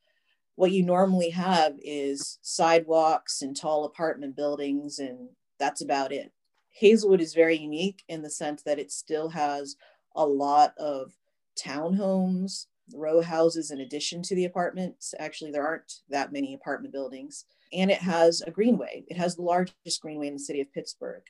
what 0.58 0.72
you 0.72 0.84
normally 0.84 1.30
have 1.30 1.76
is 1.84 2.40
sidewalks 2.42 3.44
and 3.44 3.56
tall 3.56 3.86
apartment 3.86 4.36
buildings 4.36 4.98
and 4.98 5.30
that's 5.60 5.82
about 5.82 6.12
it. 6.12 6.32
Hazelwood 6.72 7.22
is 7.22 7.36
very 7.36 7.56
unique 7.56 8.04
in 8.10 8.24
the 8.24 8.30
sense 8.30 8.64
that 8.64 8.80
it 8.80 8.92
still 8.92 9.30
has 9.30 9.76
a 10.16 10.26
lot 10.26 10.74
of 10.78 11.14
townhomes 11.64 12.66
row 12.94 13.22
houses 13.22 13.70
in 13.70 13.82
addition 13.82 14.24
to 14.24 14.34
the 14.34 14.46
apartments. 14.46 15.14
Actually 15.20 15.52
there 15.52 15.66
aren't 15.66 16.02
that 16.10 16.34
many 16.34 16.56
apartment 16.56 16.92
buildings 16.92 17.46
and 17.74 17.92
it 17.92 18.02
has 18.02 18.42
a 18.42 18.52
greenway. 18.52 19.04
It 19.08 19.18
has 19.18 19.36
the 19.36 19.42
largest 19.42 20.02
greenway 20.02 20.28
in 20.28 20.34
the 20.34 20.40
city 20.40 20.62
of 20.62 20.72
Pittsburgh, 20.74 21.24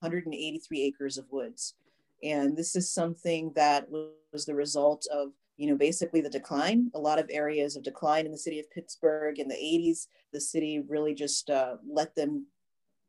183 0.00 0.82
acres 0.82 1.18
of 1.18 1.30
woods. 1.30 1.74
And 2.22 2.56
this 2.56 2.74
is 2.74 2.90
something 2.92 3.52
that 3.54 3.88
was 3.90 4.46
the 4.46 4.54
result 4.54 5.06
of, 5.12 5.28
you 5.56 5.68
know, 5.68 5.76
basically 5.76 6.20
the 6.20 6.30
decline, 6.30 6.90
a 6.94 6.98
lot 6.98 7.18
of 7.18 7.30
areas 7.30 7.76
of 7.76 7.82
decline 7.82 8.26
in 8.26 8.32
the 8.32 8.38
city 8.38 8.58
of 8.58 8.70
Pittsburgh 8.70 9.38
in 9.38 9.48
the 9.48 9.54
80s. 9.54 10.06
The 10.32 10.40
city 10.40 10.80
really 10.88 11.14
just 11.14 11.50
uh, 11.50 11.76
let 11.86 12.14
them 12.14 12.46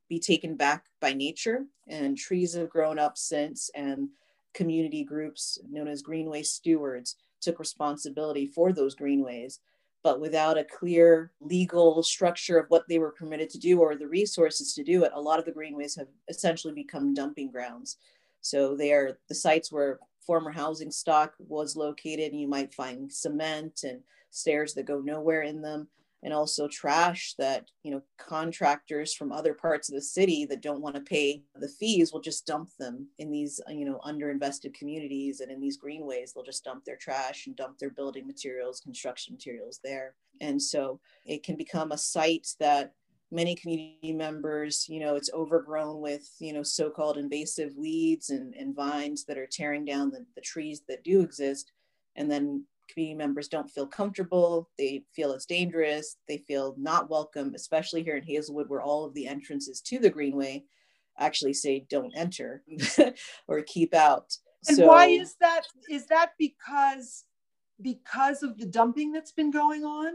be 0.10 0.20
taken 0.20 0.56
back 0.56 0.86
by 1.00 1.13
nature, 1.13 1.65
and 1.88 2.18
trees 2.18 2.54
have 2.54 2.70
grown 2.70 3.00
up 3.00 3.18
since, 3.18 3.72
and 3.74 4.10
community 4.54 5.04
groups 5.04 5.58
known 5.70 5.88
as 5.88 6.01
Greenway 6.01 6.44
Stewards 6.44 7.15
took 7.42 7.60
responsibility 7.60 8.46
for 8.46 8.72
those 8.72 8.96
greenways 8.96 9.60
but 10.06 10.20
without 10.20 10.56
a 10.56 10.64
clear 10.64 11.32
legal 11.42 12.04
structure 12.04 12.60
of 12.60 12.70
what 12.70 12.88
they 12.88 13.00
were 13.00 13.10
permitted 13.10 13.50
to 13.50 13.58
do 13.58 13.80
or 13.80 13.96
the 13.96 14.08
resources 14.08 14.72
to 14.72 14.84
do 14.84 15.04
it, 15.04 15.12
a 15.16 15.20
lot 15.20 15.40
of 15.40 15.46
the 15.46 15.52
greenways 15.52 15.96
have 15.96 16.06
essentially 16.28 16.76
become 16.76 17.16
dumping 17.16 17.50
grounds. 17.50 17.98
So 18.42 18.76
they 18.76 18.94
are 18.94 19.18
the 19.30 19.34
sites 19.34 19.72
where 19.72 19.98
former 20.22 20.52
housing 20.52 20.92
stock 20.92 21.34
was 21.40 21.76
located, 21.76 22.32
and 22.32 22.40
you 22.40 22.48
might 22.48 22.72
find 22.72 23.12
cement 23.12 23.80
and 23.84 24.02
stairs 24.30 24.76
that 24.76 24.86
go 24.86 25.00
nowhere 25.00 25.42
in 25.42 25.60
them 25.64 25.88
and 26.25 26.34
also 26.34 26.67
trash 26.67 27.36
that 27.38 27.70
you 27.84 27.91
know 27.91 28.01
contractors 28.17 29.13
from 29.13 29.32
other 29.32 29.53
parts 29.53 29.89
of 29.89 29.96
the 29.96 30.01
city 30.01 30.44
that 30.44 30.62
don't 30.62 30.82
want 30.82 30.96
to 30.96 31.01
pay 31.01 31.44
the 31.58 31.70
fees 31.70 32.12
will 32.12 32.20
just 32.20 32.48
dump 32.48 32.67
them 32.79 33.08
in 33.20 33.32
these 33.32 33.62
you 33.70 33.86
know 33.86 34.00
underinvested 34.03 34.74
communities 34.74 35.39
and 35.39 35.51
in 35.51 35.62
these 35.62 35.77
greenways. 35.77 36.34
They'll 36.34 36.44
just 36.44 36.63
dump 36.63 36.84
their 36.84 36.98
trash 36.98 37.46
and 37.46 37.55
dump 37.55 37.77
their 37.77 37.91
building 37.91 38.25
materials 38.25 38.82
construction 38.82 39.36
materials 39.36 39.79
there. 39.84 40.15
And 40.41 40.60
so 40.60 41.00
it 41.25 41.44
can 41.44 41.55
become 41.55 41.91
a 41.91 41.98
site 41.98 42.48
that 42.60 42.94
many 43.32 43.55
community 43.55 44.13
members 44.13 44.88
you 44.89 45.00
know 45.00 45.15
it's 45.15 45.32
overgrown 45.34 46.00
with 46.00 46.29
you 46.39 46.53
know 46.53 46.63
so-called 46.63 47.17
invasive 47.17 47.75
weeds 47.77 48.32
and, 48.32 48.53
and 48.55 48.75
vines 48.75 49.25
that 49.25 49.38
are 49.38 49.48
tearing 49.48 49.86
down 49.86 50.10
the, 50.10 50.25
the 50.34 50.41
trees 50.41 50.82
that 50.88 51.03
do 51.03 51.22
exist. 51.22 51.72
And 52.15 52.32
then 52.32 52.65
community 52.88 53.15
members 53.15 53.48
don't 53.48 53.70
feel 53.70 53.88
comfortable. 53.88 54.70
They 54.77 55.04
feel 55.13 55.32
it's 55.34 55.46
dangerous. 55.46 56.18
They 56.27 56.38
feel 56.38 56.75
not 56.77 57.10
welcome, 57.10 57.54
especially 57.56 58.04
here 58.04 58.18
in 58.18 58.24
Hazelwood, 58.24 58.70
where 58.70 58.82
all 58.82 59.06
of 59.06 59.13
the 59.13 59.27
entrances 59.27 59.82
to 59.82 60.00
the 60.00 60.10
Greenway 60.10 60.63
actually 61.18 61.54
say 61.54 61.86
don't 61.89 62.13
enter 62.15 62.63
or 63.48 63.62
keep 63.62 63.94
out. 63.94 64.38
And 64.68 64.77
so, 64.77 64.88
why 64.88 65.08
is 65.08 65.36
that? 65.39 65.63
Is 65.89 66.08
that 66.08 66.32
because 66.39 67.25
because 67.82 68.44
of 68.44 68.58
the 68.58 68.65
dumping 68.65 69.12
that's 69.12 69.32
been 69.32 69.51
going 69.51 69.84
on? 69.84 70.13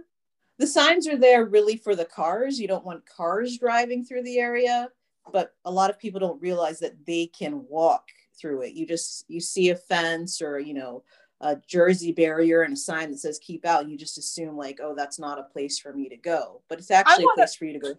The 0.58 0.66
signs 0.66 1.08
are 1.08 1.16
there 1.16 1.46
really 1.46 1.76
for 1.76 1.94
the 1.94 2.04
cars. 2.04 2.58
You 2.58 2.68
don't 2.68 2.84
want 2.84 3.06
cars 3.06 3.56
driving 3.58 4.04
through 4.04 4.24
the 4.24 4.38
area, 4.38 4.88
but 5.32 5.54
a 5.64 5.70
lot 5.70 5.88
of 5.90 5.98
people 5.98 6.20
don't 6.20 6.42
realize 6.42 6.78
that 6.80 7.06
they 7.06 7.26
can 7.26 7.64
walk 7.68 8.08
through 8.38 8.62
it. 8.62 8.74
You 8.74 8.86
just 8.86 9.24
you 9.28 9.40
see 9.40 9.70
a 9.70 9.76
fence 9.76 10.42
or 10.42 10.58
you 10.58 10.74
know 10.74 11.02
a 11.40 11.56
jersey 11.66 12.12
barrier 12.12 12.62
and 12.62 12.74
a 12.74 12.76
sign 12.76 13.10
that 13.10 13.18
says 13.18 13.38
keep 13.38 13.64
out 13.64 13.82
and 13.82 13.90
you 13.90 13.96
just 13.96 14.18
assume 14.18 14.56
like 14.56 14.78
oh 14.82 14.94
that's 14.94 15.18
not 15.18 15.38
a 15.38 15.44
place 15.44 15.78
for 15.78 15.92
me 15.92 16.08
to 16.08 16.16
go 16.16 16.60
but 16.68 16.78
it's 16.78 16.90
actually 16.90 17.24
wanna, 17.24 17.34
a 17.34 17.36
place 17.36 17.54
for 17.54 17.64
you 17.64 17.72
to 17.72 17.78
go 17.78 17.94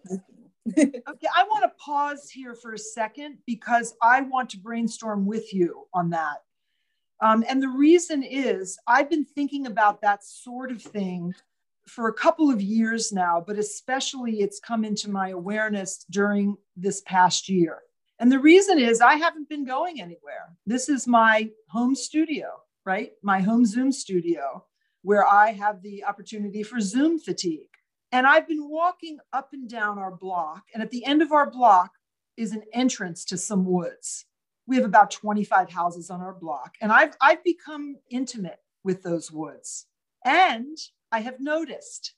okay 0.78 1.28
i 1.36 1.42
want 1.44 1.62
to 1.62 1.72
pause 1.84 2.30
here 2.30 2.54
for 2.54 2.72
a 2.72 2.78
second 2.78 3.38
because 3.46 3.94
i 4.00 4.20
want 4.20 4.50
to 4.50 4.58
brainstorm 4.58 5.26
with 5.26 5.52
you 5.52 5.86
on 5.92 6.10
that. 6.10 6.42
Um, 7.20 7.44
and 7.48 7.62
the 7.62 7.68
reason 7.68 8.22
is 8.22 8.78
i've 8.86 9.10
been 9.10 9.24
thinking 9.24 9.66
about 9.66 10.00
that 10.02 10.24
sort 10.24 10.70
of 10.70 10.80
thing 10.80 11.34
for 11.88 12.06
a 12.06 12.14
couple 12.14 12.48
of 12.48 12.62
years 12.62 13.12
now 13.12 13.42
but 13.44 13.58
especially 13.58 14.40
it's 14.40 14.60
come 14.60 14.84
into 14.84 15.10
my 15.10 15.30
awareness 15.30 16.04
during 16.10 16.56
this 16.76 17.00
past 17.02 17.48
year. 17.48 17.80
And 18.20 18.30
the 18.30 18.38
reason 18.38 18.78
is 18.78 19.00
i 19.00 19.16
haven't 19.16 19.48
been 19.48 19.64
going 19.64 20.00
anywhere. 20.00 20.54
This 20.64 20.88
is 20.88 21.08
my 21.08 21.50
home 21.68 21.96
studio 21.96 22.61
right? 22.84 23.12
My 23.22 23.40
home 23.40 23.64
Zoom 23.64 23.92
studio, 23.92 24.64
where 25.02 25.26
I 25.26 25.52
have 25.52 25.82
the 25.82 26.04
opportunity 26.04 26.62
for 26.62 26.80
Zoom 26.80 27.18
fatigue. 27.18 27.68
And 28.10 28.26
I've 28.26 28.46
been 28.46 28.68
walking 28.68 29.18
up 29.32 29.50
and 29.52 29.68
down 29.68 29.98
our 29.98 30.14
block. 30.14 30.64
And 30.74 30.82
at 30.82 30.90
the 30.90 31.04
end 31.04 31.22
of 31.22 31.32
our 31.32 31.50
block 31.50 31.92
is 32.36 32.52
an 32.52 32.62
entrance 32.72 33.24
to 33.26 33.38
some 33.38 33.64
woods. 33.64 34.26
We 34.66 34.76
have 34.76 34.84
about 34.84 35.10
25 35.10 35.70
houses 35.70 36.10
on 36.10 36.20
our 36.20 36.34
block. 36.34 36.74
And 36.80 36.92
I've, 36.92 37.16
I've 37.20 37.42
become 37.42 37.96
intimate 38.10 38.58
with 38.84 39.02
those 39.02 39.32
woods. 39.32 39.86
And 40.24 40.76
I 41.10 41.20
have 41.20 41.40
noticed 41.40 42.14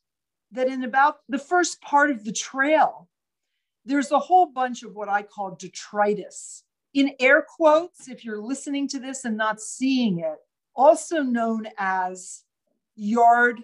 that 0.52 0.68
in 0.68 0.84
about 0.84 1.18
the 1.28 1.38
first 1.38 1.80
part 1.80 2.10
of 2.10 2.24
the 2.24 2.32
trail, 2.32 3.08
there's 3.84 4.10
a 4.10 4.18
whole 4.18 4.46
bunch 4.46 4.82
of 4.82 4.94
what 4.94 5.08
I 5.08 5.22
call 5.22 5.56
detritus. 5.56 6.64
In 6.92 7.12
air 7.18 7.44
quotes, 7.56 8.08
if 8.08 8.24
you're 8.24 8.40
listening 8.40 8.88
to 8.88 9.00
this 9.00 9.24
and 9.24 9.36
not 9.36 9.60
seeing 9.60 10.20
it, 10.20 10.38
also 10.74 11.22
known 11.22 11.68
as 11.78 12.42
yard, 12.96 13.62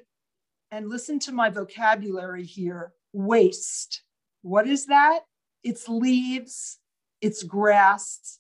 and 0.71 0.89
listen 0.89 1.19
to 1.21 1.33
my 1.33 1.51
vocabulary 1.51 2.45
here 2.45 2.93
waste. 3.13 4.03
What 4.43 4.67
is 4.67 4.87
that? 4.87 5.21
It's 5.63 5.89
leaves, 5.89 6.79
it's 7.21 7.43
grass, 7.43 8.39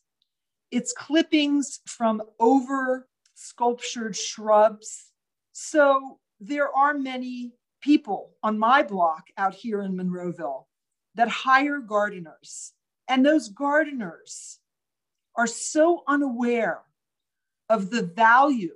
it's 0.71 0.93
clippings 0.93 1.81
from 1.87 2.23
over 2.39 3.09
sculptured 3.35 4.17
shrubs. 4.17 5.11
So 5.53 6.19
there 6.41 6.75
are 6.75 6.95
many 6.95 7.53
people 7.81 8.35
on 8.43 8.59
my 8.59 8.83
block 8.83 9.29
out 9.37 9.55
here 9.55 9.83
in 9.83 9.97
Monroeville 9.97 10.67
that 11.15 11.29
hire 11.29 11.81
gardeners. 11.81 12.73
And 13.09 13.27
those 13.27 13.49
gardeners 13.49 14.61
are 15.35 15.47
so 15.47 16.05
unaware 16.07 16.83
of 17.71 17.89
the 17.89 18.03
value 18.03 18.75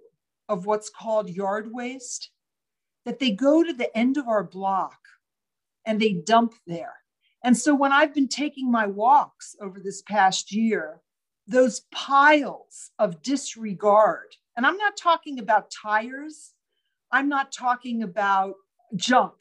of 0.49 0.65
what's 0.65 0.89
called 0.89 1.29
yard 1.29 1.69
waste 1.71 2.31
that 3.05 3.19
they 3.19 3.33
go 3.33 3.63
to 3.63 3.73
the 3.73 3.95
end 3.97 4.17
of 4.17 4.29
our 4.29 4.45
block 4.45 4.99
and 5.85 6.01
they 6.01 6.13
dump 6.13 6.55
there. 6.67 6.95
And 7.43 7.55
so 7.57 7.75
when 7.75 7.93
I've 7.93 8.15
been 8.15 8.29
taking 8.29 8.71
my 8.71 8.87
walks 8.87 9.55
over 9.61 9.81
this 9.81 10.01
past 10.03 10.51
year, 10.53 11.01
those 11.47 11.83
piles 11.93 12.91
of 12.99 13.21
disregard, 13.21 14.35
and 14.57 14.65
I'm 14.65 14.79
not 14.79 14.97
talking 14.97 15.39
about 15.41 15.71
tires, 15.71 16.55
I'm 17.11 17.29
not 17.29 17.53
talking 17.53 18.03
about 18.03 18.55
junk, 18.97 19.35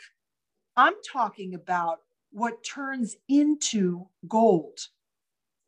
I'm 0.76 0.96
talking 1.10 1.54
about 1.54 2.00
what 2.32 2.66
turns 2.66 3.16
into 3.30 4.08
gold 4.28 4.80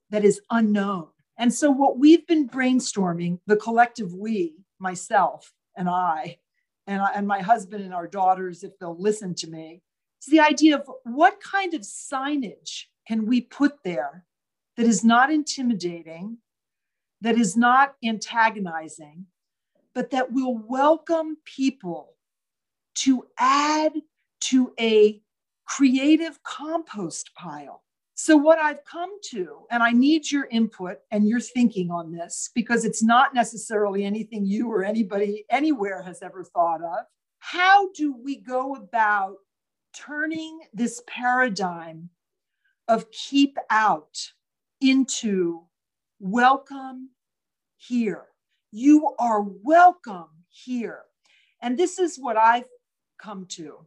that 0.10 0.26
is 0.26 0.42
unknown. 0.50 1.08
And 1.38 1.54
so, 1.54 1.70
what 1.70 1.98
we've 1.98 2.26
been 2.26 2.48
brainstorming, 2.48 3.40
the 3.46 3.58
collective 3.58 4.14
we, 4.14 4.56
myself 4.80 5.54
and 5.76 5.90
I, 5.90 6.38
and, 6.88 7.02
I, 7.02 7.12
and 7.16 7.28
my 7.28 7.42
husband 7.42 7.84
and 7.84 7.94
our 7.94 8.08
daughters, 8.08 8.64
if 8.64 8.78
they'll 8.80 8.98
listen 8.98 9.36
to 9.36 9.50
me, 9.50 9.82
is 10.22 10.32
the 10.32 10.40
idea 10.40 10.78
of 10.78 10.90
what 11.04 11.42
kind 11.42 11.74
of 11.74 11.82
signage 11.82 12.84
can 13.08 13.26
we 13.26 13.42
put 13.42 13.84
there 13.84 14.26
that 14.78 14.86
is 14.86 15.04
not 15.04 15.32
intimidating, 15.32 16.38
that 17.22 17.38
is 17.38 17.58
not 17.58 17.96
antagonizing, 18.04 19.26
but 19.94 20.12
that 20.12 20.32
will 20.32 20.58
welcome 20.58 21.38
people 21.46 22.14
to 22.96 23.26
add 23.38 23.94
to 24.42 24.74
a 24.80 25.22
creative 25.66 26.42
compost 26.44 27.32
pile 27.36 27.85
so, 28.18 28.38
what 28.38 28.60
I've 28.60 28.86
come 28.86 29.20
to, 29.32 29.66
and 29.70 29.84
I 29.84 29.92
need 29.92 30.32
your 30.32 30.46
input 30.46 31.00
and 31.12 31.28
your 31.28 31.42
thinking 31.42 31.92
on 31.92 32.14
this 32.14 32.50
because 32.56 32.86
it's 32.86 33.04
not 33.04 33.34
necessarily 33.34 34.06
anything 34.06 34.46
you 34.46 34.72
or 34.72 34.86
anybody 34.86 35.44
anywhere 35.50 36.02
has 36.02 36.22
ever 36.24 36.46
thought 36.46 36.82
of. 36.82 37.06
How 37.40 37.92
do 37.92 38.16
we 38.16 38.38
go 38.38 38.76
about 38.76 39.36
turning 39.94 40.62
this 40.74 41.04
paradigm 41.08 42.10
of 42.88 43.12
keep 43.12 43.58
out 43.70 44.18
into 44.80 45.64
welcome 46.22 47.10
here? 47.76 48.28
You 48.72 49.14
are 49.20 49.42
welcome 49.42 50.30
here. 50.48 51.02
And 51.62 51.78
this 51.78 52.00
is 52.00 52.18
what 52.18 52.38
I've 52.38 52.64
come 53.22 53.46
to. 53.50 53.86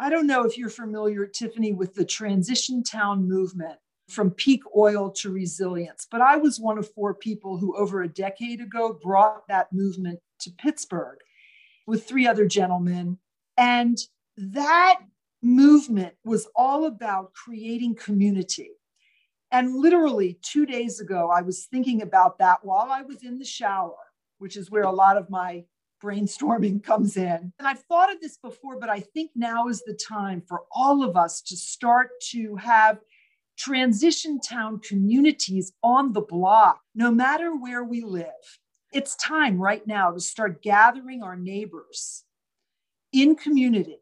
I 0.00 0.10
don't 0.10 0.26
know 0.26 0.44
if 0.44 0.56
you're 0.56 0.68
familiar, 0.68 1.26
Tiffany, 1.26 1.72
with 1.72 1.94
the 1.94 2.04
transition 2.04 2.82
town 2.82 3.28
movement 3.28 3.78
from 4.08 4.30
peak 4.30 4.62
oil 4.76 5.10
to 5.10 5.30
resilience, 5.30 6.06
but 6.10 6.20
I 6.20 6.36
was 6.36 6.60
one 6.60 6.78
of 6.78 6.90
four 6.92 7.14
people 7.14 7.58
who, 7.58 7.76
over 7.76 8.02
a 8.02 8.08
decade 8.08 8.60
ago, 8.60 8.98
brought 9.02 9.46
that 9.48 9.72
movement 9.72 10.20
to 10.40 10.50
Pittsburgh 10.52 11.18
with 11.86 12.06
three 12.06 12.26
other 12.26 12.46
gentlemen. 12.46 13.18
And 13.56 13.98
that 14.36 15.00
movement 15.42 16.14
was 16.24 16.48
all 16.54 16.86
about 16.86 17.32
creating 17.34 17.96
community. 17.96 18.70
And 19.50 19.76
literally 19.76 20.38
two 20.42 20.64
days 20.64 21.00
ago, 21.00 21.30
I 21.34 21.42
was 21.42 21.66
thinking 21.66 22.02
about 22.02 22.38
that 22.38 22.58
while 22.62 22.90
I 22.90 23.02
was 23.02 23.22
in 23.24 23.38
the 23.38 23.44
shower, 23.44 23.96
which 24.38 24.56
is 24.56 24.70
where 24.70 24.84
a 24.84 24.92
lot 24.92 25.16
of 25.16 25.28
my 25.28 25.64
brainstorming 26.02 26.82
comes 26.82 27.16
in. 27.16 27.52
And 27.58 27.68
I've 27.68 27.82
thought 27.84 28.12
of 28.12 28.20
this 28.20 28.36
before, 28.36 28.78
but 28.78 28.88
I 28.88 29.00
think 29.00 29.30
now 29.34 29.68
is 29.68 29.82
the 29.82 29.98
time 30.08 30.42
for 30.46 30.62
all 30.72 31.02
of 31.02 31.16
us 31.16 31.40
to 31.42 31.56
start 31.56 32.10
to 32.30 32.56
have 32.56 32.98
transition 33.58 34.40
town 34.40 34.80
communities 34.80 35.72
on 35.82 36.12
the 36.12 36.20
block, 36.20 36.80
no 36.94 37.10
matter 37.10 37.56
where 37.56 37.82
we 37.82 38.02
live. 38.02 38.26
It's 38.92 39.16
time 39.16 39.58
right 39.58 39.86
now 39.86 40.12
to 40.12 40.20
start 40.20 40.62
gathering 40.62 41.22
our 41.22 41.36
neighbors 41.36 42.24
in 43.12 43.34
community. 43.34 43.98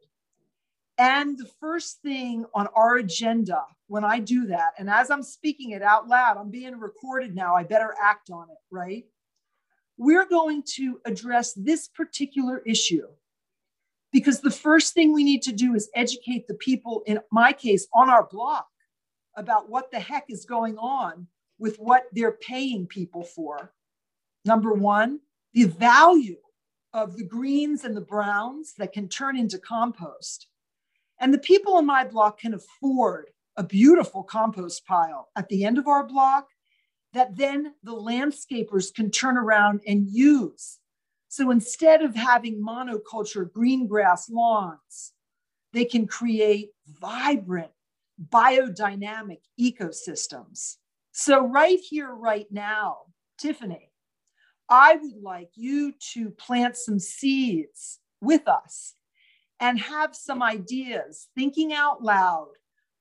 And 0.99 1.37
the 1.39 1.51
first 1.61 2.01
thing 2.03 2.47
on 2.55 2.69
our 2.75 2.97
agenda 2.97 3.63
when 3.89 4.05
I 4.05 4.19
do 4.19 4.47
that, 4.47 4.73
and 4.79 4.89
as 4.89 5.11
I'm 5.11 5.23
speaking 5.23 5.71
it 5.71 5.83
out 5.83 6.09
loud, 6.09 6.37
I'm 6.39 6.51
being 6.51 6.79
recorded 6.79 7.35
now, 7.35 7.55
I 7.55 7.65
better 7.65 7.95
act 8.03 8.31
on 8.31 8.49
it, 8.51 8.59
right? 8.71 9.05
We're 9.97 10.27
going 10.27 10.63
to 10.75 11.01
address 11.05 11.53
this 11.55 11.89
particular 11.89 12.63
issue 12.67 13.07
because 14.13 14.41
the 14.41 14.51
first 14.51 14.95
thing 14.95 15.13
we 15.13 15.25
need 15.25 15.43
to 15.43 15.53
do 15.53 15.75
is 15.75 15.91
educate 15.95 16.47
the 16.47 16.55
people, 16.55 17.03
in 17.07 17.21
my 17.31 17.53
case, 17.53 17.87
on 17.93 18.09
our 18.09 18.27
block 18.27 18.69
about 19.37 19.69
what 19.69 19.91
the 19.91 20.01
heck 20.01 20.25
is 20.29 20.45
going 20.45 20.79
on 20.79 21.27
with 21.59 21.77
what 21.77 22.05
they're 22.13 22.33
paying 22.33 22.87
people 22.87 23.23
for. 23.23 23.73
Number 24.45 24.73
one, 24.73 25.21
the 25.55 25.65
value 25.65 26.39
of 26.93 27.17
the 27.17 27.25
greens 27.25 27.85
and 27.85 27.97
the 27.97 28.01
browns 28.01 28.75
that 28.79 28.93
can 28.93 29.09
turn 29.09 29.37
into 29.37 29.59
compost. 29.59 30.47
And 31.21 31.33
the 31.33 31.39
people 31.39 31.79
in 31.79 31.87
my 31.87 32.05
block 32.05 32.41
can 32.41 32.55
afford 32.55 33.31
a 33.57 33.63
beautiful 33.63 34.23
compost 34.23 34.87
pile 34.87 35.29
at 35.37 35.49
the 35.49 35.65
end 35.65 35.79
of 35.79 35.89
our 35.89 36.07
block 36.07 36.49
that 37.17 37.35
then 37.35 37.73
the 37.83 37.95
landscapers 37.95 38.95
can 38.95 39.11
turn 39.11 39.39
around 39.39 39.81
and 39.87 40.07
use. 40.07 40.77
So 41.29 41.51
instead 41.51 42.03
of 42.03 42.15
having 42.15 42.63
monoculture 42.63 43.51
green 43.51 43.87
grass 43.87 44.29
lawns, 44.29 45.13
they 45.73 45.87
can 45.87 46.07
create 46.07 46.73
vibrant, 47.01 47.71
biodynamic 48.31 49.39
ecosystems. 49.59 50.75
So, 51.13 51.47
right 51.47 51.79
here, 51.79 52.15
right 52.15 52.47
now, 52.51 52.99
Tiffany, 53.39 53.91
I 54.69 54.97
would 54.97 55.23
like 55.23 55.51
you 55.55 55.95
to 56.13 56.29
plant 56.31 56.77
some 56.77 56.99
seeds 56.99 57.99
with 58.21 58.47
us 58.47 58.93
and 59.59 59.81
have 59.81 60.15
some 60.15 60.43
ideas, 60.43 61.29
thinking 61.35 61.73
out 61.73 62.03
loud 62.03 62.53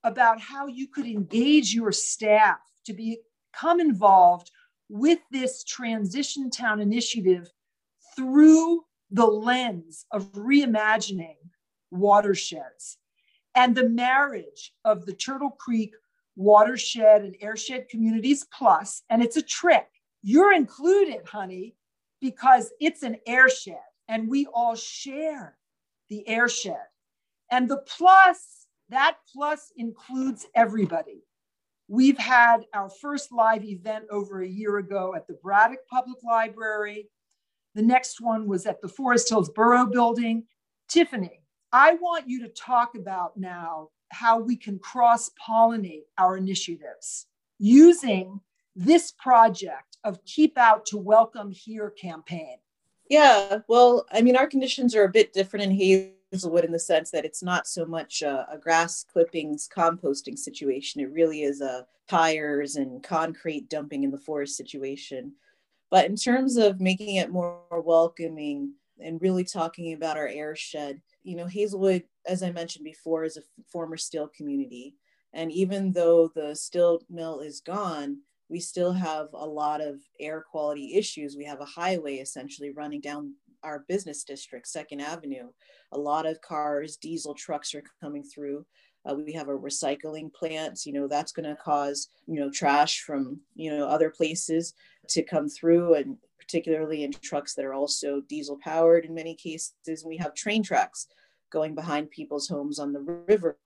about 0.06 0.40
how 0.40 0.68
you 0.68 0.88
could 0.88 1.06
engage 1.06 1.74
your 1.74 1.92
staff 1.92 2.60
to 2.86 2.94
become 3.56 3.80
involved 3.80 4.52
with 4.90 5.20
this 5.32 5.64
transition 5.64 6.50
town 6.50 6.80
initiative 6.80 7.50
through 8.16 8.84
the 9.12 9.26
lens 9.26 10.06
of 10.12 10.32
reimagining 10.34 11.38
watersheds 11.92 12.98
and 13.56 13.76
the 13.76 13.88
marriage 13.88 14.74
of 14.84 15.06
the 15.06 15.14
Turtle 15.14 15.52
Creek 15.52 15.94
watershed 16.36 17.22
and 17.22 17.36
airshed 17.42 17.88
communities 17.88 18.46
plus 18.54 19.04
and 19.10 19.24
it's 19.24 19.38
a 19.38 19.42
trick. 19.42 19.88
You're 20.22 20.54
included 20.54 21.26
honey 21.26 21.76
because 22.22 22.72
it's 22.80 23.04
an 23.04 23.18
airshed 23.28 23.78
and 24.08 24.28
we 24.28 24.48
all 24.54 24.76
share 24.76 25.58
the 26.10 26.26
airshed. 26.28 26.88
And 27.52 27.70
the 27.70 27.84
plus 27.88 28.68
that 28.90 29.18
plus 29.34 29.72
includes 29.78 30.46
everybody 30.56 31.24
we've 31.88 32.18
had 32.18 32.66
our 32.74 32.90
first 32.90 33.32
live 33.32 33.64
event 33.64 34.06
over 34.10 34.42
a 34.42 34.48
year 34.48 34.78
ago 34.78 35.14
at 35.16 35.28
the 35.28 35.34
braddock 35.34 35.80
public 35.90 36.18
library 36.24 37.10
the 37.76 37.82
next 37.82 38.22
one 38.22 38.48
was 38.48 38.66
at 38.66 38.82
the 38.82 38.88
forest 38.88 39.30
hills 39.30 39.50
borough 39.50 39.86
building 39.86 40.44
tiffany 40.88 41.42
i 41.72 41.94
want 41.96 42.28
you 42.28 42.42
to 42.42 42.50
talk 42.50 42.96
about 42.96 43.38
now 43.38 43.90
how 44.10 44.40
we 44.40 44.56
can 44.56 44.80
cross 44.80 45.32
pollinate 45.48 46.06
our 46.18 46.38
initiatives 46.38 47.28
using 47.60 48.40
this 48.76 49.12
project 49.12 49.98
of 50.04 50.24
Keep 50.26 50.58
Out 50.58 50.86
to 50.88 50.98
Welcome 50.98 51.52
Here 51.52 51.90
campaign. 51.90 52.58
Yeah, 53.10 53.60
well, 53.68 54.06
I 54.12 54.22
mean, 54.22 54.36
our 54.36 54.48
conditions 54.48 54.96
are 54.96 55.04
a 55.04 55.10
bit 55.10 55.34
different 55.34 55.66
in 55.66 56.15
Hazelwood 56.36 56.66
in 56.66 56.72
the 56.72 56.80
sense 56.80 57.12
that 57.12 57.24
it's 57.24 57.42
not 57.42 57.66
so 57.66 57.86
much 57.86 58.22
a, 58.22 58.46
a 58.52 58.58
grass 58.58 59.06
clippings 59.12 59.70
composting 59.74 60.38
situation. 60.38 61.00
It 61.00 61.12
really 61.12 61.44
is 61.44 61.62
a 61.62 61.88
tires 62.10 62.76
and 62.76 63.02
concrete 63.02 63.70
dumping 63.70 64.04
in 64.04 64.12
the 64.12 64.18
forest 64.18 64.58
situation. 64.58 65.34
But 65.90 66.06
in 66.06 66.18
terms 66.18 66.58
of 66.58 66.82
making 66.82 67.16
it 67.16 67.32
more 67.32 67.62
welcoming 67.72 68.74
and 69.00 69.22
really 69.22 69.46
talking 69.46 69.94
about 69.94 70.18
our 70.18 70.28
airshed, 70.28 71.00
you 71.24 71.38
know, 71.38 71.48
Hazelwood, 71.48 72.04
as 72.28 72.44
I 72.44 72.52
mentioned 72.52 72.84
before, 72.84 73.24
is 73.24 73.38
a 73.38 73.42
former 73.72 73.96
steel 73.96 74.28
community. 74.28 74.96
And 75.32 75.52
even 75.54 75.94
though 75.94 76.32
the 76.36 76.54
steel 76.54 77.02
mill 77.10 77.40
is 77.40 77.62
gone, 77.62 78.18
we 78.50 78.60
still 78.60 78.92
have 78.92 79.30
a 79.34 79.46
lot 79.46 79.82
of 79.82 80.02
air 80.20 80.44
quality 80.52 80.96
issues. 80.96 81.38
We 81.38 81.46
have 81.46 81.62
a 81.62 81.66
highway 81.66 82.18
essentially 82.18 82.72
running 82.72 83.02
down 83.02 83.36
our 83.66 83.84
business 83.88 84.24
district, 84.24 84.68
Second 84.68 85.02
Avenue. 85.02 85.50
A 85.92 85.98
lot 85.98 86.26
of 86.26 86.42
cars, 86.42 86.98
diesel 86.98 87.34
trucks 87.34 87.74
are 87.76 87.84
coming 88.02 88.24
through. 88.24 88.66
Uh, 89.10 89.16
we 89.16 89.34
have 89.34 89.50
a 89.50 89.58
recycling 89.58 90.34
plant. 90.34 90.86
You 90.86 90.94
know 90.94 91.08
that's 91.08 91.32
going 91.32 91.50
to 91.50 91.62
cause 91.62 92.10
you 92.28 92.40
know 92.40 92.50
trash 92.50 93.02
from 93.02 93.40
you 93.56 93.76
know 93.76 93.88
other 93.88 94.10
places 94.10 94.74
to 95.10 95.24
come 95.24 95.50
through, 95.50 95.96
and 95.96 96.18
particularly 96.40 97.04
in 97.04 97.12
trucks 97.12 97.54
that 97.56 97.66
are 97.66 97.74
also 97.74 98.22
diesel 98.22 98.58
powered 98.64 99.06
in 99.06 99.14
many 99.14 99.36
cases. 99.36 100.06
We 100.06 100.18
have 100.18 100.34
train 100.34 100.64
tracks 100.64 101.08
going 101.52 101.76
behind 101.76 102.10
people's 102.10 102.48
homes 102.48 102.80
on 102.80 102.94
the 102.94 103.02
river 103.02 103.58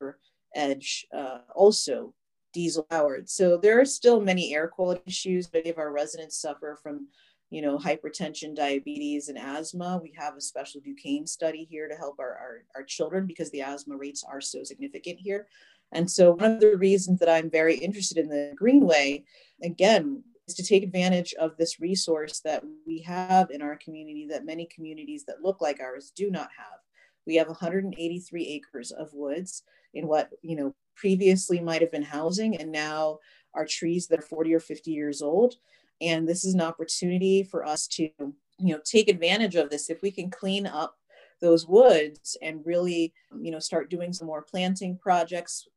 edge, 0.55 1.05
uh, 1.15 1.39
also 1.55 2.13
diesel 2.53 2.83
powered. 2.83 3.29
So 3.29 3.57
there 3.57 3.79
are 3.79 3.85
still 3.85 4.19
many 4.19 4.53
air 4.53 4.67
quality 4.67 5.01
issues. 5.05 5.51
Many 5.53 5.69
of 5.69 5.77
our 5.77 5.91
residents 5.91 6.41
suffer 6.41 6.77
from, 6.81 7.07
you 7.49 7.61
know, 7.61 7.77
hypertension, 7.77 8.55
diabetes, 8.55 9.29
and 9.29 9.37
asthma. 9.37 9.99
We 10.01 10.13
have 10.17 10.35
a 10.35 10.41
special 10.41 10.81
Duquesne 10.81 11.25
study 11.25 11.67
here 11.69 11.87
to 11.87 11.95
help 11.95 12.19
our, 12.19 12.31
our, 12.31 12.63
our 12.75 12.83
children 12.83 13.25
because 13.25 13.49
the 13.51 13.61
asthma 13.61 13.97
rates 13.97 14.23
are 14.23 14.41
so 14.41 14.63
significant 14.63 15.19
here. 15.19 15.47
And 15.91 16.09
so 16.09 16.33
one 16.33 16.53
of 16.53 16.59
the 16.59 16.77
reasons 16.77 17.19
that 17.19 17.29
I'm 17.29 17.49
very 17.49 17.75
interested 17.75 18.17
in 18.17 18.29
the 18.29 18.53
Greenway, 18.55 19.23
again, 19.63 20.23
is 20.47 20.53
to 20.55 20.63
take 20.63 20.83
advantage 20.83 21.33
of 21.39 21.57
this 21.57 21.79
resource 21.79 22.41
that 22.41 22.63
we 22.85 23.01
have 23.01 23.49
in 23.49 23.61
our 23.61 23.77
community 23.77 24.27
that 24.29 24.45
many 24.45 24.67
communities 24.73 25.25
that 25.25 25.41
look 25.41 25.61
like 25.61 25.79
ours 25.79 26.11
do 26.15 26.29
not 26.29 26.49
have. 26.57 26.79
We 27.25 27.35
have 27.35 27.47
183 27.47 28.47
acres 28.47 28.91
of 28.91 29.13
woods 29.13 29.63
in 29.93 30.07
what, 30.07 30.29
you 30.41 30.55
know, 30.55 30.75
previously 30.95 31.59
might 31.59 31.81
have 31.81 31.91
been 31.91 32.03
housing 32.03 32.57
and 32.57 32.71
now 32.71 33.19
are 33.53 33.65
trees 33.65 34.07
that 34.07 34.19
are 34.19 34.23
40 34.23 34.53
or 34.53 34.59
50 34.59 34.91
years 34.91 35.21
old. 35.21 35.55
And 36.01 36.27
this 36.27 36.45
is 36.45 36.53
an 36.53 36.61
opportunity 36.61 37.43
for 37.43 37.65
us 37.65 37.87
to, 37.87 38.03
you 38.13 38.33
know, 38.59 38.79
take 38.83 39.09
advantage 39.09 39.55
of 39.55 39.69
this. 39.69 39.89
If 39.89 40.01
we 40.01 40.11
can 40.11 40.29
clean 40.29 40.65
up 40.65 40.95
those 41.41 41.67
woods 41.67 42.37
and 42.41 42.65
really, 42.65 43.13
you 43.39 43.51
know, 43.51 43.59
start 43.59 43.89
doing 43.89 44.13
some 44.13 44.27
more 44.27 44.41
planting 44.41 44.97
projects 44.97 45.67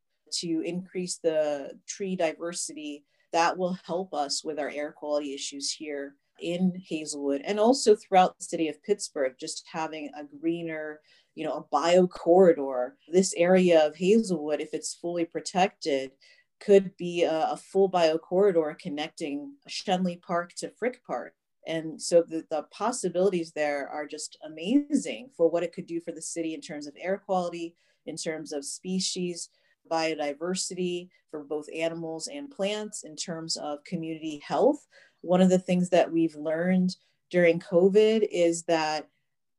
to 0.40 0.62
increase 0.64 1.18
the 1.18 1.78
tree 1.86 2.16
diversity, 2.16 3.04
that 3.32 3.56
will 3.56 3.78
help 3.84 4.12
us 4.12 4.44
with 4.44 4.58
our 4.58 4.70
air 4.70 4.92
quality 4.92 5.34
issues 5.34 5.72
here 5.72 6.14
in 6.40 6.72
Hazelwood 6.86 7.42
and 7.44 7.58
also 7.58 7.94
throughout 7.94 8.36
the 8.38 8.44
city 8.44 8.68
of 8.68 8.82
Pittsburgh, 8.82 9.34
just 9.38 9.64
having 9.70 10.10
a 10.16 10.24
greener, 10.24 11.00
you 11.34 11.44
know, 11.44 11.52
a 11.52 11.64
bio 11.70 12.06
corridor. 12.06 12.96
This 13.08 13.32
area 13.36 13.86
of 13.86 13.96
Hazelwood, 13.96 14.60
if 14.60 14.74
it's 14.74 14.94
fully 14.94 15.24
protected, 15.24 16.10
could 16.64 16.96
be 16.96 17.24
a, 17.24 17.50
a 17.50 17.56
full 17.56 17.88
bio 17.88 18.18
corridor 18.18 18.76
connecting 18.80 19.54
Schenley 19.68 20.20
Park 20.20 20.52
to 20.56 20.70
Frick 20.70 21.02
Park. 21.04 21.34
And 21.66 22.00
so 22.00 22.22
the, 22.22 22.44
the 22.50 22.64
possibilities 22.70 23.52
there 23.52 23.88
are 23.88 24.06
just 24.06 24.36
amazing 24.44 25.30
for 25.36 25.48
what 25.48 25.62
it 25.62 25.72
could 25.72 25.86
do 25.86 26.00
for 26.00 26.12
the 26.12 26.22
city 26.22 26.54
in 26.54 26.60
terms 26.60 26.86
of 26.86 26.94
air 26.98 27.18
quality, 27.24 27.74
in 28.06 28.16
terms 28.16 28.52
of 28.52 28.64
species, 28.64 29.48
biodiversity 29.90 31.08
for 31.30 31.44
both 31.44 31.66
animals 31.74 32.28
and 32.28 32.50
plants, 32.50 33.04
in 33.04 33.16
terms 33.16 33.56
of 33.56 33.84
community 33.84 34.42
health. 34.46 34.86
One 35.20 35.40
of 35.40 35.50
the 35.50 35.58
things 35.58 35.88
that 35.90 36.10
we've 36.10 36.34
learned 36.34 36.96
during 37.30 37.60
COVID 37.60 38.26
is 38.30 38.64
that 38.64 39.08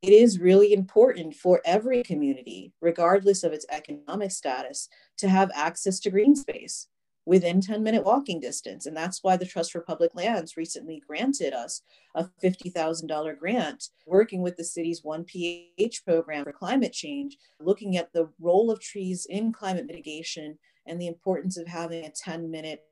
it 0.02 0.12
is 0.12 0.40
really 0.40 0.74
important 0.74 1.34
for 1.34 1.62
every 1.64 2.04
community, 2.04 2.74
regardless 2.82 3.44
of 3.44 3.54
its 3.54 3.66
economic 3.70 4.32
status, 4.32 4.90
to 5.18 5.30
have 5.30 5.50
access 5.56 6.02
to 6.02 6.12
green 6.12 6.36
space 6.36 6.88
within 7.26 7.62
10 7.62 7.84
minute 7.84 8.04
walking 8.04 8.40
distance. 8.40 8.86
And 8.86 8.96
that's 8.96 9.24
why 9.24 9.38
the 9.38 9.46
Trust 9.46 9.72
for 9.72 9.82
Public 9.82 10.14
Lands 10.16 10.58
recently 10.58 11.02
granted 11.06 11.54
us 11.54 11.82
a 12.16 12.26
$50,000 12.44 13.40
grant 13.40 13.90
working 14.06 14.42
with 14.42 14.58
the 14.58 14.64
city's 14.64 15.02
1PH 15.02 16.04
program 16.06 16.44
for 16.44 16.52
climate 16.52 16.94
change, 16.94 17.38
looking 17.60 17.98
at 17.98 18.12
the 18.14 18.30
role 18.40 18.70
of 18.70 18.82
trees 18.82 19.26
in 19.30 19.54
climate 19.54 19.86
mitigation 19.86 20.58
and 20.86 21.00
the 21.00 21.08
importance 21.08 21.58
of 21.58 21.68
having 21.68 22.06
a 22.06 22.12
10 22.12 22.52
minute 22.52 22.84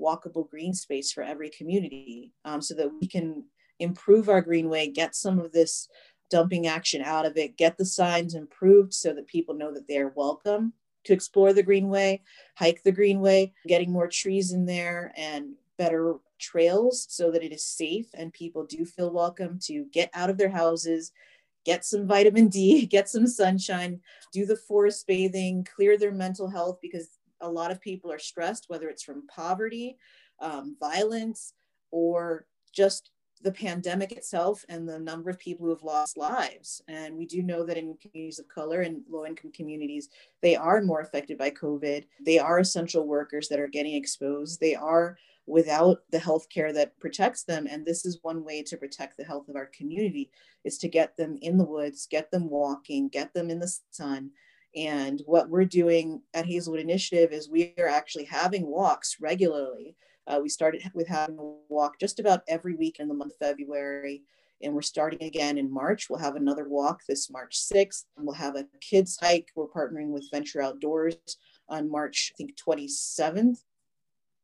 walkable 0.00 0.48
green 0.48 0.74
space 0.74 1.12
for 1.12 1.22
every 1.22 1.50
community 1.50 2.32
um, 2.44 2.60
so 2.60 2.74
that 2.74 2.90
we 3.00 3.06
can 3.06 3.44
improve 3.78 4.28
our 4.28 4.40
greenway, 4.40 4.88
get 4.88 5.14
some 5.14 5.38
of 5.38 5.52
this 5.52 5.88
dumping 6.30 6.66
action 6.66 7.02
out 7.02 7.26
of 7.26 7.36
it, 7.36 7.56
get 7.56 7.76
the 7.76 7.84
signs 7.84 8.34
improved 8.34 8.94
so 8.94 9.12
that 9.12 9.26
people 9.26 9.54
know 9.54 9.72
that 9.72 9.86
they're 9.86 10.12
welcome 10.16 10.72
to 11.04 11.12
explore 11.12 11.52
the 11.52 11.62
greenway, 11.62 12.22
hike 12.54 12.82
the 12.82 12.92
greenway, 12.92 13.52
getting 13.66 13.92
more 13.92 14.08
trees 14.08 14.52
in 14.52 14.66
there 14.66 15.12
and 15.16 15.52
better 15.76 16.16
trails 16.38 17.06
so 17.08 17.30
that 17.30 17.42
it 17.42 17.52
is 17.52 17.64
safe 17.64 18.06
and 18.14 18.32
people 18.32 18.64
do 18.64 18.84
feel 18.84 19.10
welcome 19.10 19.58
to 19.62 19.86
get 19.92 20.10
out 20.14 20.30
of 20.30 20.38
their 20.38 20.50
houses, 20.50 21.12
get 21.64 21.84
some 21.84 22.06
vitamin 22.06 22.48
D, 22.48 22.86
get 22.96 23.08
some 23.08 23.26
sunshine, 23.26 24.00
do 24.32 24.46
the 24.46 24.56
forest 24.56 25.06
bathing, 25.06 25.66
clear 25.74 25.96
their 25.96 26.12
mental 26.12 26.48
health 26.48 26.78
because 26.80 27.18
a 27.40 27.48
lot 27.48 27.70
of 27.70 27.80
people 27.80 28.10
are 28.10 28.18
stressed, 28.18 28.66
whether 28.68 28.88
it's 28.88 29.02
from 29.02 29.26
poverty, 29.26 29.96
um, 30.40 30.76
violence, 30.80 31.52
or 31.90 32.46
just 32.72 33.10
the 33.44 33.52
pandemic 33.52 34.10
itself 34.10 34.64
and 34.70 34.88
the 34.88 34.98
number 34.98 35.28
of 35.28 35.38
people 35.38 35.66
who 35.66 35.70
have 35.70 35.82
lost 35.82 36.16
lives. 36.16 36.82
And 36.88 37.14
we 37.14 37.26
do 37.26 37.42
know 37.42 37.62
that 37.64 37.76
in 37.76 37.96
communities 38.00 38.38
of 38.38 38.48
color 38.48 38.80
and 38.80 39.02
low 39.08 39.26
income 39.26 39.52
communities, 39.52 40.08
they 40.40 40.56
are 40.56 40.80
more 40.80 41.00
affected 41.00 41.36
by 41.36 41.50
COVID. 41.50 42.06
They 42.24 42.38
are 42.38 42.58
essential 42.58 43.06
workers 43.06 43.48
that 43.48 43.60
are 43.60 43.68
getting 43.68 43.94
exposed. 43.94 44.60
They 44.60 44.74
are 44.74 45.18
without 45.46 45.98
the 46.10 46.18
health 46.18 46.48
care 46.48 46.72
that 46.72 46.98
protects 46.98 47.44
them. 47.44 47.66
And 47.70 47.84
this 47.84 48.06
is 48.06 48.18
one 48.22 48.44
way 48.44 48.62
to 48.62 48.78
protect 48.78 49.18
the 49.18 49.24
health 49.24 49.48
of 49.48 49.56
our 49.56 49.66
community 49.66 50.30
is 50.64 50.78
to 50.78 50.88
get 50.88 51.16
them 51.18 51.38
in 51.42 51.58
the 51.58 51.64
woods, 51.64 52.08
get 52.10 52.30
them 52.30 52.48
walking, 52.48 53.08
get 53.08 53.34
them 53.34 53.50
in 53.50 53.60
the 53.60 53.72
sun. 53.90 54.30
And 54.74 55.22
what 55.26 55.50
we're 55.50 55.66
doing 55.66 56.22
at 56.32 56.46
Hazelwood 56.46 56.80
Initiative 56.80 57.32
is 57.32 57.48
we 57.48 57.74
are 57.78 57.86
actually 57.86 58.24
having 58.24 58.66
walks 58.66 59.18
regularly 59.20 59.96
uh, 60.26 60.40
we 60.42 60.48
started 60.48 60.82
with 60.94 61.08
having 61.08 61.38
a 61.38 61.54
walk 61.68 61.98
just 62.00 62.18
about 62.18 62.42
every 62.48 62.74
week 62.74 62.98
in 62.98 63.08
the 63.08 63.14
month 63.14 63.32
of 63.32 63.38
February. 63.38 64.22
And 64.62 64.72
we're 64.72 64.82
starting 64.82 65.22
again 65.22 65.58
in 65.58 65.72
March. 65.72 66.08
We'll 66.08 66.20
have 66.20 66.36
another 66.36 66.66
walk 66.68 67.02
this 67.06 67.30
March 67.30 67.58
6th. 67.60 68.04
We'll 68.18 68.34
have 68.34 68.56
a 68.56 68.66
kids 68.80 69.18
hike. 69.20 69.48
We're 69.54 69.66
partnering 69.66 70.08
with 70.08 70.30
Venture 70.30 70.62
Outdoors 70.62 71.16
on 71.68 71.90
March, 71.90 72.32
I 72.34 72.36
think, 72.36 72.56
27th, 72.56 73.58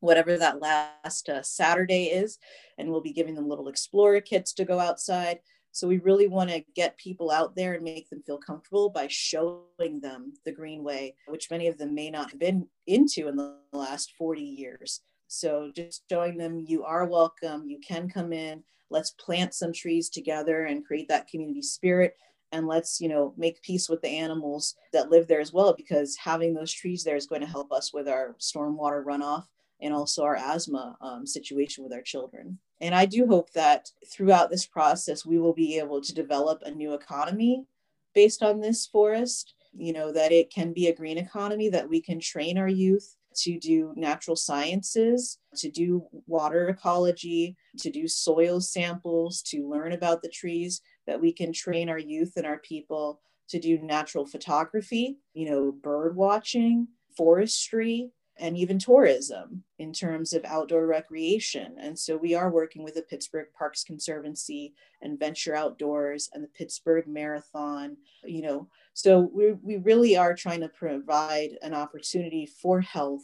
whatever 0.01 0.37
that 0.37 0.61
last 0.61 1.29
uh, 1.29 1.43
Saturday 1.43 2.07
is. 2.07 2.39
And 2.77 2.91
we'll 2.91 3.01
be 3.01 3.13
giving 3.13 3.35
them 3.35 3.49
little 3.49 3.69
explorer 3.69 4.21
kits 4.21 4.53
to 4.55 4.65
go 4.65 4.79
outside. 4.79 5.39
So 5.73 5.87
we 5.87 5.99
really 5.99 6.27
want 6.27 6.51
to 6.51 6.65
get 6.75 6.99
people 6.99 7.31
out 7.31 7.55
there 7.55 7.75
and 7.75 7.85
make 7.85 8.11
them 8.11 8.23
feel 8.27 8.39
comfortable 8.39 8.91
by 8.91 9.07
showing 9.09 10.01
them 10.03 10.33
the 10.45 10.53
Greenway, 10.53 11.15
which 11.29 11.51
many 11.51 11.69
of 11.69 11.79
them 11.79 11.95
may 11.95 12.11
not 12.11 12.31
have 12.31 12.41
been 12.41 12.67
into 12.87 13.29
in 13.29 13.37
the 13.37 13.57
last 13.73 14.13
40 14.19 14.43
years. 14.43 15.01
So 15.31 15.71
just 15.73 16.03
showing 16.11 16.37
them 16.37 16.65
you 16.67 16.83
are 16.83 17.07
welcome, 17.07 17.69
you 17.69 17.79
can 17.79 18.09
come 18.09 18.33
in, 18.33 18.65
let's 18.91 19.13
plant 19.13 19.55
some 19.55 19.73
trees 19.73 20.09
together 20.09 20.65
and 20.65 20.85
create 20.85 21.07
that 21.09 21.29
community 21.29 21.63
spirit. 21.63 22.17
And 22.51 22.67
let's 22.67 23.01
you 23.01 23.09
know 23.09 23.33
make 23.37 23.63
peace 23.63 23.89
with 23.89 24.03
the 24.03 24.09
animals 24.09 24.75
that 24.93 25.09
live 25.09 25.29
there 25.29 25.41
as 25.41 25.53
well 25.53 25.73
because 25.73 26.17
having 26.17 26.53
those 26.53 26.73
trees 26.73 27.05
there 27.05 27.15
is 27.15 27.29
going 27.29 27.43
to 27.43 27.47
help 27.47 27.71
us 27.71 27.95
with 27.95 28.09
our 28.09 28.35
stormwater 28.41 29.05
runoff 29.05 29.45
and 29.81 29.95
also 29.95 30.25
our 30.25 30.35
asthma 30.35 30.97
um, 31.01 31.25
situation 31.25 31.85
with 31.85 31.93
our 31.93 32.03
children. 32.03 32.59
And 32.81 32.93
i 32.93 33.07
do 33.07 33.25
hope 33.25 33.53
that 33.53 33.93
throughout 34.13 34.51
this 34.51 34.67
process 34.67 35.25
we 35.25 35.39
will 35.39 35.55
be 35.55 35.79
able 35.79 36.01
to 36.01 36.13
develop 36.13 36.61
a 36.63 36.73
new 36.73 36.95
economy 36.95 37.67
based 38.17 38.43
on 38.43 38.61
this 38.61 38.85
forest. 38.85 39.55
You 39.73 39.93
know 39.93 40.11
that 40.11 40.33
it 40.33 40.53
can 40.53 40.73
be 40.73 40.89
a 40.89 40.97
green 40.97 41.19
economy 41.19 41.69
that 41.69 41.89
we 41.89 42.01
can 42.01 42.19
train 42.19 42.59
our 42.59 42.69
youth 42.69 43.15
to 43.37 43.59
do 43.59 43.93
natural 43.97 44.37
sciences, 44.37 45.39
to 45.57 45.71
do 45.71 46.05
water 46.27 46.69
ecology, 46.69 47.57
to 47.79 47.91
do 47.91 48.09
soil 48.09 48.61
samples, 48.61 49.43
to 49.43 49.69
learn 49.69 49.93
about 49.93 50.23
the 50.23 50.29
trees, 50.29 50.83
that 51.07 51.21
we 51.21 51.33
can 51.33 51.53
train 51.53 51.89
our 51.89 51.99
youth 51.99 52.33
and 52.37 52.47
our 52.47 52.59
people 52.59 53.21
to 53.49 53.59
do 53.59 53.79
natural 53.79 54.27
photography, 54.27 55.19
you 55.35 55.51
know, 55.51 55.73
bird 55.73 56.17
watching, 56.17 56.89
forestry, 57.17 58.11
and 58.39 58.57
even 58.57 58.79
tourism 58.79 59.63
in 59.79 59.93
terms 59.93 60.33
of 60.33 60.45
outdoor 60.45 60.87
recreation. 60.87 61.77
And 61.79 61.99
so 61.99 62.17
we 62.17 62.35
are 62.35 62.51
working 62.51 62.83
with 62.83 62.95
the 62.95 63.03
Pittsburgh 63.03 63.49
Parks 63.57 63.85
Conservancy 63.85 64.73
and 65.03 65.19
Venture 65.19 65.55
Outdoors 65.55 66.31
and 66.33 66.43
the 66.43 66.49
Pittsburgh 66.49 67.07
Marathon, 67.07 67.97
you 68.25 68.43
know. 68.43 68.69
So 69.03 69.31
we, 69.33 69.53
we 69.53 69.79
really 69.79 70.19
are 70.19 70.35
trying 70.35 70.61
to 70.61 70.69
provide 70.69 71.57
an 71.63 71.73
opportunity 71.73 72.45
for 72.45 72.83
health 72.83 73.23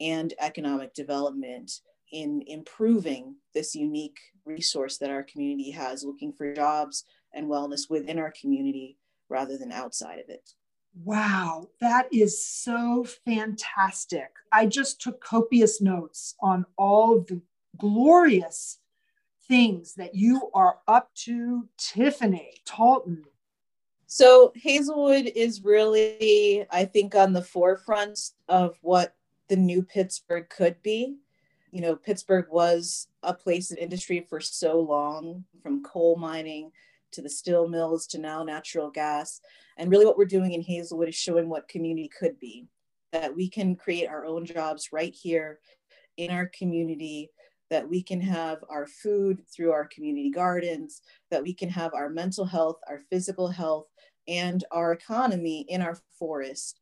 and 0.00 0.32
economic 0.38 0.94
development 0.94 1.70
in 2.10 2.42
improving 2.46 3.34
this 3.52 3.74
unique 3.74 4.18
resource 4.46 4.96
that 4.96 5.10
our 5.10 5.22
community 5.22 5.72
has, 5.72 6.04
looking 6.04 6.32
for 6.32 6.54
jobs 6.54 7.04
and 7.34 7.48
wellness 7.48 7.90
within 7.90 8.18
our 8.18 8.32
community 8.40 8.96
rather 9.28 9.58
than 9.58 9.72
outside 9.72 10.20
of 10.20 10.30
it. 10.30 10.54
Wow, 11.04 11.68
that 11.82 12.08
is 12.10 12.42
so 12.42 13.04
fantastic. 13.26 14.30
I 14.50 14.64
just 14.64 15.02
took 15.02 15.22
copious 15.22 15.82
notes 15.82 16.34
on 16.40 16.64
all 16.78 17.18
of 17.18 17.26
the 17.26 17.42
glorious 17.76 18.78
things 19.46 19.96
that 19.96 20.14
you 20.14 20.50
are 20.54 20.78
up 20.88 21.10
to, 21.26 21.68
Tiffany 21.76 22.54
Taulton. 22.64 23.24
So, 24.12 24.50
Hazelwood 24.56 25.30
is 25.36 25.62
really, 25.62 26.66
I 26.68 26.84
think, 26.84 27.14
on 27.14 27.32
the 27.32 27.42
forefront 27.42 28.18
of 28.48 28.76
what 28.82 29.14
the 29.46 29.54
new 29.54 29.84
Pittsburgh 29.84 30.48
could 30.48 30.82
be. 30.82 31.14
You 31.70 31.80
know, 31.80 31.94
Pittsburgh 31.94 32.46
was 32.50 33.06
a 33.22 33.32
place 33.32 33.70
of 33.70 33.78
industry 33.78 34.26
for 34.28 34.40
so 34.40 34.80
long, 34.80 35.44
from 35.62 35.84
coal 35.84 36.16
mining 36.16 36.72
to 37.12 37.22
the 37.22 37.30
steel 37.30 37.68
mills 37.68 38.08
to 38.08 38.18
now 38.18 38.42
natural 38.42 38.90
gas. 38.90 39.42
And 39.76 39.92
really, 39.92 40.06
what 40.06 40.18
we're 40.18 40.24
doing 40.24 40.54
in 40.54 40.62
Hazelwood 40.62 41.08
is 41.08 41.14
showing 41.14 41.48
what 41.48 41.68
community 41.68 42.08
could 42.08 42.36
be 42.40 42.66
that 43.12 43.32
we 43.32 43.48
can 43.48 43.76
create 43.76 44.08
our 44.08 44.26
own 44.26 44.44
jobs 44.44 44.88
right 44.92 45.14
here 45.14 45.60
in 46.16 46.32
our 46.32 46.46
community, 46.46 47.30
that 47.70 47.88
we 47.88 48.02
can 48.02 48.20
have 48.20 48.58
our 48.68 48.86
food 48.86 49.42
through 49.48 49.72
our 49.72 49.86
community 49.86 50.30
gardens, 50.30 51.02
that 51.30 51.42
we 51.42 51.54
can 51.54 51.68
have 51.68 51.94
our 51.94 52.08
mental 52.08 52.44
health, 52.44 52.78
our 52.88 53.00
physical 53.10 53.48
health, 53.48 53.86
and 54.28 54.64
our 54.70 54.92
economy 54.92 55.64
in 55.68 55.80
our 55.80 55.98
forest 56.18 56.80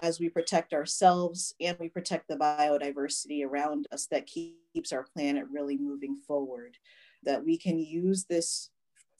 as 0.00 0.20
we 0.20 0.28
protect 0.28 0.72
ourselves 0.72 1.54
and 1.60 1.76
we 1.80 1.88
protect 1.88 2.28
the 2.28 2.36
biodiversity 2.36 3.44
around 3.44 3.86
us 3.90 4.06
that 4.06 4.26
keeps 4.26 4.92
our 4.92 5.06
planet 5.14 5.44
really 5.50 5.76
moving 5.76 6.14
forward. 6.14 6.76
That 7.24 7.44
we 7.44 7.58
can 7.58 7.80
use 7.80 8.24
this 8.24 8.70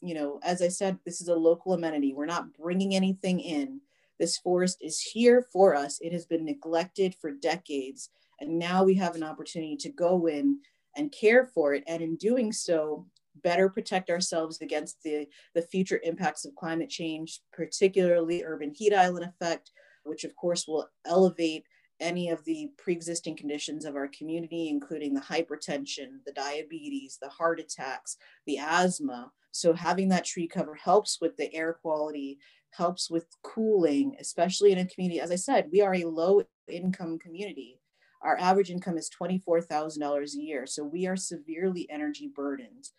you 0.01 0.13
know, 0.13 0.39
as 0.43 0.61
I 0.61 0.69
said, 0.69 0.97
this 1.05 1.21
is 1.21 1.27
a 1.27 1.35
local 1.35 1.73
amenity. 1.73 2.13
We're 2.13 2.25
not 2.25 2.53
bringing 2.53 2.95
anything 2.95 3.39
in. 3.39 3.81
This 4.19 4.37
forest 4.37 4.77
is 4.81 5.01
here 5.01 5.45
for 5.51 5.75
us. 5.75 5.99
It 6.01 6.13
has 6.13 6.25
been 6.25 6.45
neglected 6.45 7.15
for 7.19 7.31
decades. 7.31 8.09
And 8.39 8.57
now 8.57 8.83
we 8.83 8.95
have 8.95 9.15
an 9.15 9.23
opportunity 9.23 9.75
to 9.77 9.89
go 9.89 10.27
in 10.27 10.59
and 10.95 11.11
care 11.11 11.45
for 11.45 11.73
it. 11.73 11.83
And 11.87 12.01
in 12.01 12.15
doing 12.15 12.51
so, 12.51 13.07
better 13.43 13.69
protect 13.69 14.09
ourselves 14.09 14.59
against 14.61 15.01
the, 15.03 15.27
the 15.55 15.61
future 15.61 16.01
impacts 16.03 16.45
of 16.45 16.55
climate 16.55 16.89
change, 16.89 17.41
particularly 17.53 18.43
urban 18.43 18.73
heat 18.75 18.93
island 18.93 19.25
effect, 19.25 19.71
which 20.03 20.23
of 20.23 20.35
course 20.35 20.67
will 20.67 20.87
elevate 21.05 21.63
any 21.99 22.29
of 22.29 22.43
the 22.45 22.69
pre-existing 22.77 23.35
conditions 23.35 23.85
of 23.85 23.95
our 23.95 24.07
community, 24.07 24.69
including 24.69 25.13
the 25.13 25.21
hypertension, 25.21 26.23
the 26.25 26.31
diabetes, 26.31 27.17
the 27.21 27.29
heart 27.29 27.59
attacks, 27.59 28.17
the 28.45 28.57
asthma, 28.57 29.31
so 29.51 29.73
having 29.73 30.09
that 30.09 30.25
tree 30.25 30.47
cover 30.47 30.75
helps 30.75 31.19
with 31.21 31.35
the 31.37 31.53
air 31.53 31.73
quality, 31.73 32.39
helps 32.71 33.09
with 33.09 33.25
cooling, 33.43 34.15
especially 34.19 34.71
in 34.71 34.79
a 34.79 34.85
community. 34.85 35.19
As 35.19 35.31
I 35.31 35.35
said, 35.35 35.69
we 35.71 35.81
are 35.81 35.95
a 35.95 36.05
low 36.05 36.43
income 36.67 37.17
community. 37.19 37.78
Our 38.21 38.37
average 38.37 38.69
income 38.69 38.97
is 38.97 39.09
$24,000 39.09 40.33
a 40.33 40.41
year. 40.41 40.65
So 40.65 40.83
we 40.83 41.07
are 41.07 41.15
severely 41.15 41.87
energy 41.89 42.29
burdened. 42.33 42.89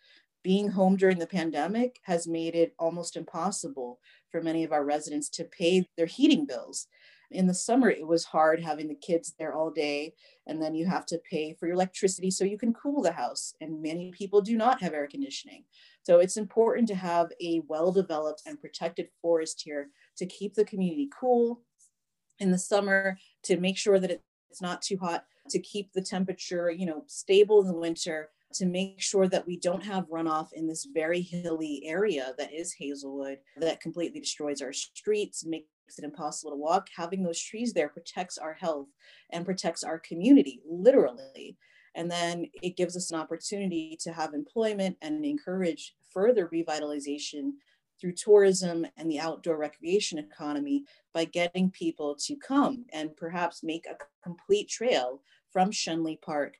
Being 0.43 0.69
home 0.69 0.95
during 0.95 1.19
the 1.19 1.27
pandemic 1.27 1.99
has 2.03 2.27
made 2.27 2.55
it 2.55 2.73
almost 2.79 3.15
impossible 3.15 3.99
for 4.31 4.41
many 4.41 4.63
of 4.63 4.71
our 4.71 4.83
residents 4.83 5.29
to 5.29 5.43
pay 5.43 5.87
their 5.97 6.07
heating 6.07 6.45
bills 6.45 6.87
in 7.31 7.47
the 7.47 7.53
summer 7.53 7.89
it 7.89 8.05
was 8.05 8.25
hard 8.25 8.61
having 8.61 8.87
the 8.87 8.95
kids 8.95 9.33
there 9.39 9.53
all 9.53 9.71
day 9.71 10.13
and 10.47 10.61
then 10.61 10.75
you 10.75 10.85
have 10.85 11.05
to 11.05 11.19
pay 11.29 11.53
for 11.53 11.65
your 11.65 11.75
electricity 11.75 12.29
so 12.29 12.43
you 12.43 12.57
can 12.57 12.73
cool 12.73 13.01
the 13.01 13.11
house 13.11 13.53
and 13.61 13.81
many 13.81 14.11
people 14.11 14.41
do 14.41 14.57
not 14.57 14.81
have 14.81 14.93
air 14.93 15.07
conditioning 15.07 15.63
so 16.03 16.19
it's 16.19 16.37
important 16.37 16.87
to 16.87 16.95
have 16.95 17.27
a 17.41 17.61
well 17.67 17.91
developed 17.91 18.43
and 18.45 18.59
protected 18.59 19.07
forest 19.21 19.61
here 19.63 19.89
to 20.17 20.25
keep 20.25 20.53
the 20.53 20.65
community 20.65 21.09
cool 21.17 21.61
in 22.39 22.51
the 22.51 22.57
summer 22.57 23.17
to 23.43 23.57
make 23.57 23.77
sure 23.77 23.99
that 23.99 24.21
it's 24.51 24.61
not 24.61 24.81
too 24.81 24.97
hot 24.97 25.25
to 25.49 25.59
keep 25.59 25.91
the 25.93 26.01
temperature 26.01 26.69
you 26.69 26.85
know 26.85 27.03
stable 27.07 27.61
in 27.61 27.67
the 27.67 27.73
winter 27.73 28.29
to 28.53 28.65
make 28.65 29.01
sure 29.01 29.27
that 29.27 29.47
we 29.47 29.57
don't 29.57 29.83
have 29.83 30.09
runoff 30.09 30.53
in 30.53 30.67
this 30.67 30.85
very 30.93 31.21
hilly 31.21 31.83
area 31.85 32.33
that 32.37 32.53
is 32.53 32.73
Hazelwood 32.73 33.39
that 33.57 33.79
completely 33.79 34.19
destroys 34.19 34.61
our 34.61 34.73
streets, 34.73 35.45
makes 35.45 35.67
it 35.97 36.03
impossible 36.03 36.51
to 36.51 36.57
walk. 36.57 36.87
Having 36.95 37.23
those 37.23 37.41
trees 37.41 37.73
there 37.73 37.89
protects 37.89 38.37
our 38.37 38.53
health 38.53 38.87
and 39.31 39.45
protects 39.45 39.83
our 39.83 39.99
community, 39.99 40.61
literally. 40.69 41.57
And 41.95 42.09
then 42.09 42.45
it 42.61 42.77
gives 42.77 42.95
us 42.95 43.11
an 43.11 43.19
opportunity 43.19 43.97
to 44.01 44.13
have 44.13 44.33
employment 44.33 44.97
and 45.01 45.25
encourage 45.25 45.95
further 46.13 46.47
revitalization 46.47 47.51
through 48.01 48.13
tourism 48.13 48.85
and 48.97 49.09
the 49.09 49.19
outdoor 49.19 49.57
recreation 49.57 50.17
economy 50.17 50.83
by 51.13 51.23
getting 51.23 51.69
people 51.69 52.15
to 52.15 52.35
come 52.35 52.83
and 52.91 53.15
perhaps 53.15 53.63
make 53.63 53.85
a 53.85 53.95
complete 54.23 54.67
trail 54.67 55.21
from 55.53 55.69
Schenley 55.69 56.19
Park 56.19 56.55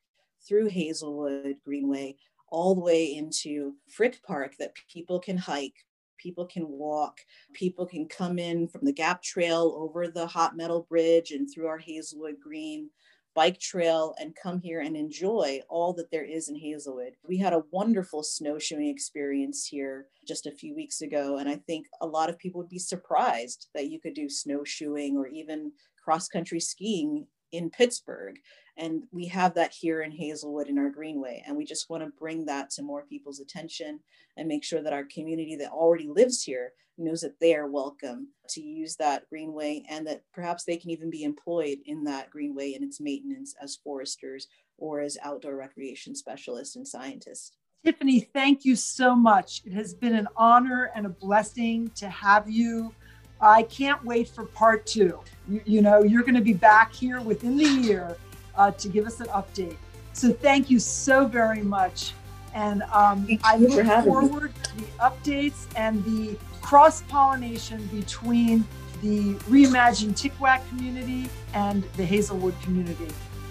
through 0.46 0.68
Hazelwood 0.68 1.56
Greenway 1.64 2.16
all 2.48 2.74
the 2.74 2.80
way 2.80 3.16
into 3.16 3.74
Frick 3.88 4.22
Park 4.22 4.54
that 4.58 4.74
people 4.92 5.18
can 5.18 5.36
hike, 5.36 5.74
people 6.18 6.46
can 6.46 6.68
walk, 6.68 7.18
people 7.54 7.86
can 7.86 8.06
come 8.06 8.38
in 8.38 8.68
from 8.68 8.84
the 8.84 8.92
Gap 8.92 9.22
Trail 9.22 9.74
over 9.76 10.08
the 10.08 10.26
Hot 10.26 10.56
Metal 10.56 10.86
Bridge 10.88 11.32
and 11.32 11.48
through 11.50 11.66
our 11.66 11.78
Hazelwood 11.78 12.36
Green 12.40 12.90
bike 13.34 13.58
trail 13.58 14.14
and 14.18 14.36
come 14.40 14.60
here 14.60 14.80
and 14.80 14.96
enjoy 14.96 15.60
all 15.68 15.92
that 15.94 16.10
there 16.10 16.24
is 16.24 16.48
in 16.48 16.56
Hazelwood. 16.56 17.14
We 17.26 17.38
had 17.38 17.52
a 17.52 17.62
wonderful 17.70 18.22
snowshoeing 18.22 18.88
experience 18.88 19.66
here 19.66 20.06
just 20.26 20.46
a 20.46 20.52
few 20.52 20.74
weeks 20.74 21.00
ago, 21.00 21.38
and 21.38 21.48
I 21.48 21.56
think 21.56 21.86
a 22.00 22.06
lot 22.06 22.30
of 22.30 22.38
people 22.38 22.60
would 22.60 22.68
be 22.70 22.78
surprised 22.78 23.68
that 23.74 23.88
you 23.88 24.00
could 24.00 24.14
do 24.14 24.28
snowshoeing 24.28 25.16
or 25.16 25.26
even 25.26 25.72
cross 26.02 26.28
country 26.28 26.60
skiing 26.60 27.26
in 27.52 27.70
Pittsburgh. 27.70 28.38
And 28.76 29.04
we 29.12 29.26
have 29.26 29.54
that 29.54 29.72
here 29.72 30.02
in 30.02 30.10
Hazelwood 30.10 30.68
in 30.68 30.78
our 30.78 30.90
Greenway. 30.90 31.44
And 31.46 31.56
we 31.56 31.64
just 31.64 31.90
want 31.90 32.02
to 32.02 32.18
bring 32.18 32.46
that 32.46 32.70
to 32.70 32.82
more 32.82 33.04
people's 33.04 33.40
attention 33.40 34.00
and 34.36 34.48
make 34.48 34.64
sure 34.64 34.82
that 34.82 34.94
our 34.94 35.04
community 35.04 35.56
that 35.56 35.70
already 35.70 36.08
lives 36.08 36.42
here 36.42 36.72
knows 36.98 37.20
that 37.20 37.38
they 37.40 37.54
are 37.54 37.70
welcome 37.70 38.28
to 38.48 38.62
use 38.62 38.96
that 38.96 39.28
Greenway 39.28 39.84
and 39.88 40.06
that 40.06 40.22
perhaps 40.32 40.64
they 40.64 40.76
can 40.76 40.90
even 40.90 41.10
be 41.10 41.24
employed 41.24 41.78
in 41.84 42.04
that 42.04 42.30
Greenway 42.30 42.74
and 42.74 42.84
its 42.84 43.00
maintenance 43.00 43.54
as 43.62 43.76
foresters 43.76 44.48
or 44.78 45.00
as 45.00 45.18
outdoor 45.22 45.56
recreation 45.56 46.14
specialists 46.14 46.76
and 46.76 46.86
scientists. 46.86 47.52
Tiffany, 47.84 48.20
thank 48.20 48.64
you 48.64 48.76
so 48.76 49.14
much. 49.16 49.62
It 49.64 49.72
has 49.72 49.92
been 49.92 50.14
an 50.14 50.28
honor 50.36 50.90
and 50.94 51.04
a 51.04 51.10
blessing 51.10 51.90
to 51.96 52.08
have 52.08 52.48
you 52.48 52.94
I 53.42 53.64
can't 53.64 54.02
wait 54.04 54.28
for 54.28 54.44
part 54.44 54.86
two. 54.86 55.20
You, 55.48 55.60
you 55.66 55.82
know, 55.82 56.02
you're 56.02 56.22
going 56.22 56.36
to 56.36 56.40
be 56.40 56.54
back 56.54 56.92
here 56.92 57.20
within 57.20 57.56
the 57.56 57.64
year 57.64 58.16
uh, 58.56 58.70
to 58.70 58.88
give 58.88 59.06
us 59.06 59.20
an 59.20 59.26
update. 59.26 59.76
So 60.12 60.32
thank 60.32 60.70
you 60.70 60.78
so 60.78 61.26
very 61.26 61.62
much 61.62 62.14
And 62.54 62.82
um, 62.92 63.26
I 63.44 63.56
look 63.56 63.86
forward 64.04 64.52
to 64.64 64.76
the 64.76 64.84
updates 65.00 65.66
and 65.76 66.04
the 66.04 66.36
cross 66.60 67.02
pollination 67.02 67.86
between 67.86 68.64
the 69.00 69.34
Reimagine 69.48 70.12
TICWAC 70.12 70.68
community 70.68 71.28
and 71.54 71.82
the 71.96 72.04
Hazelwood 72.04 72.54
community. 72.62 73.08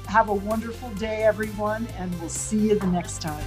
Have 0.07 0.29
a 0.29 0.33
wonderful 0.33 0.89
day, 0.91 1.23
everyone, 1.23 1.87
and 1.97 2.19
we'll 2.19 2.29
see 2.29 2.69
you 2.69 2.79
the 2.79 2.87
next 2.87 3.21
time. 3.21 3.43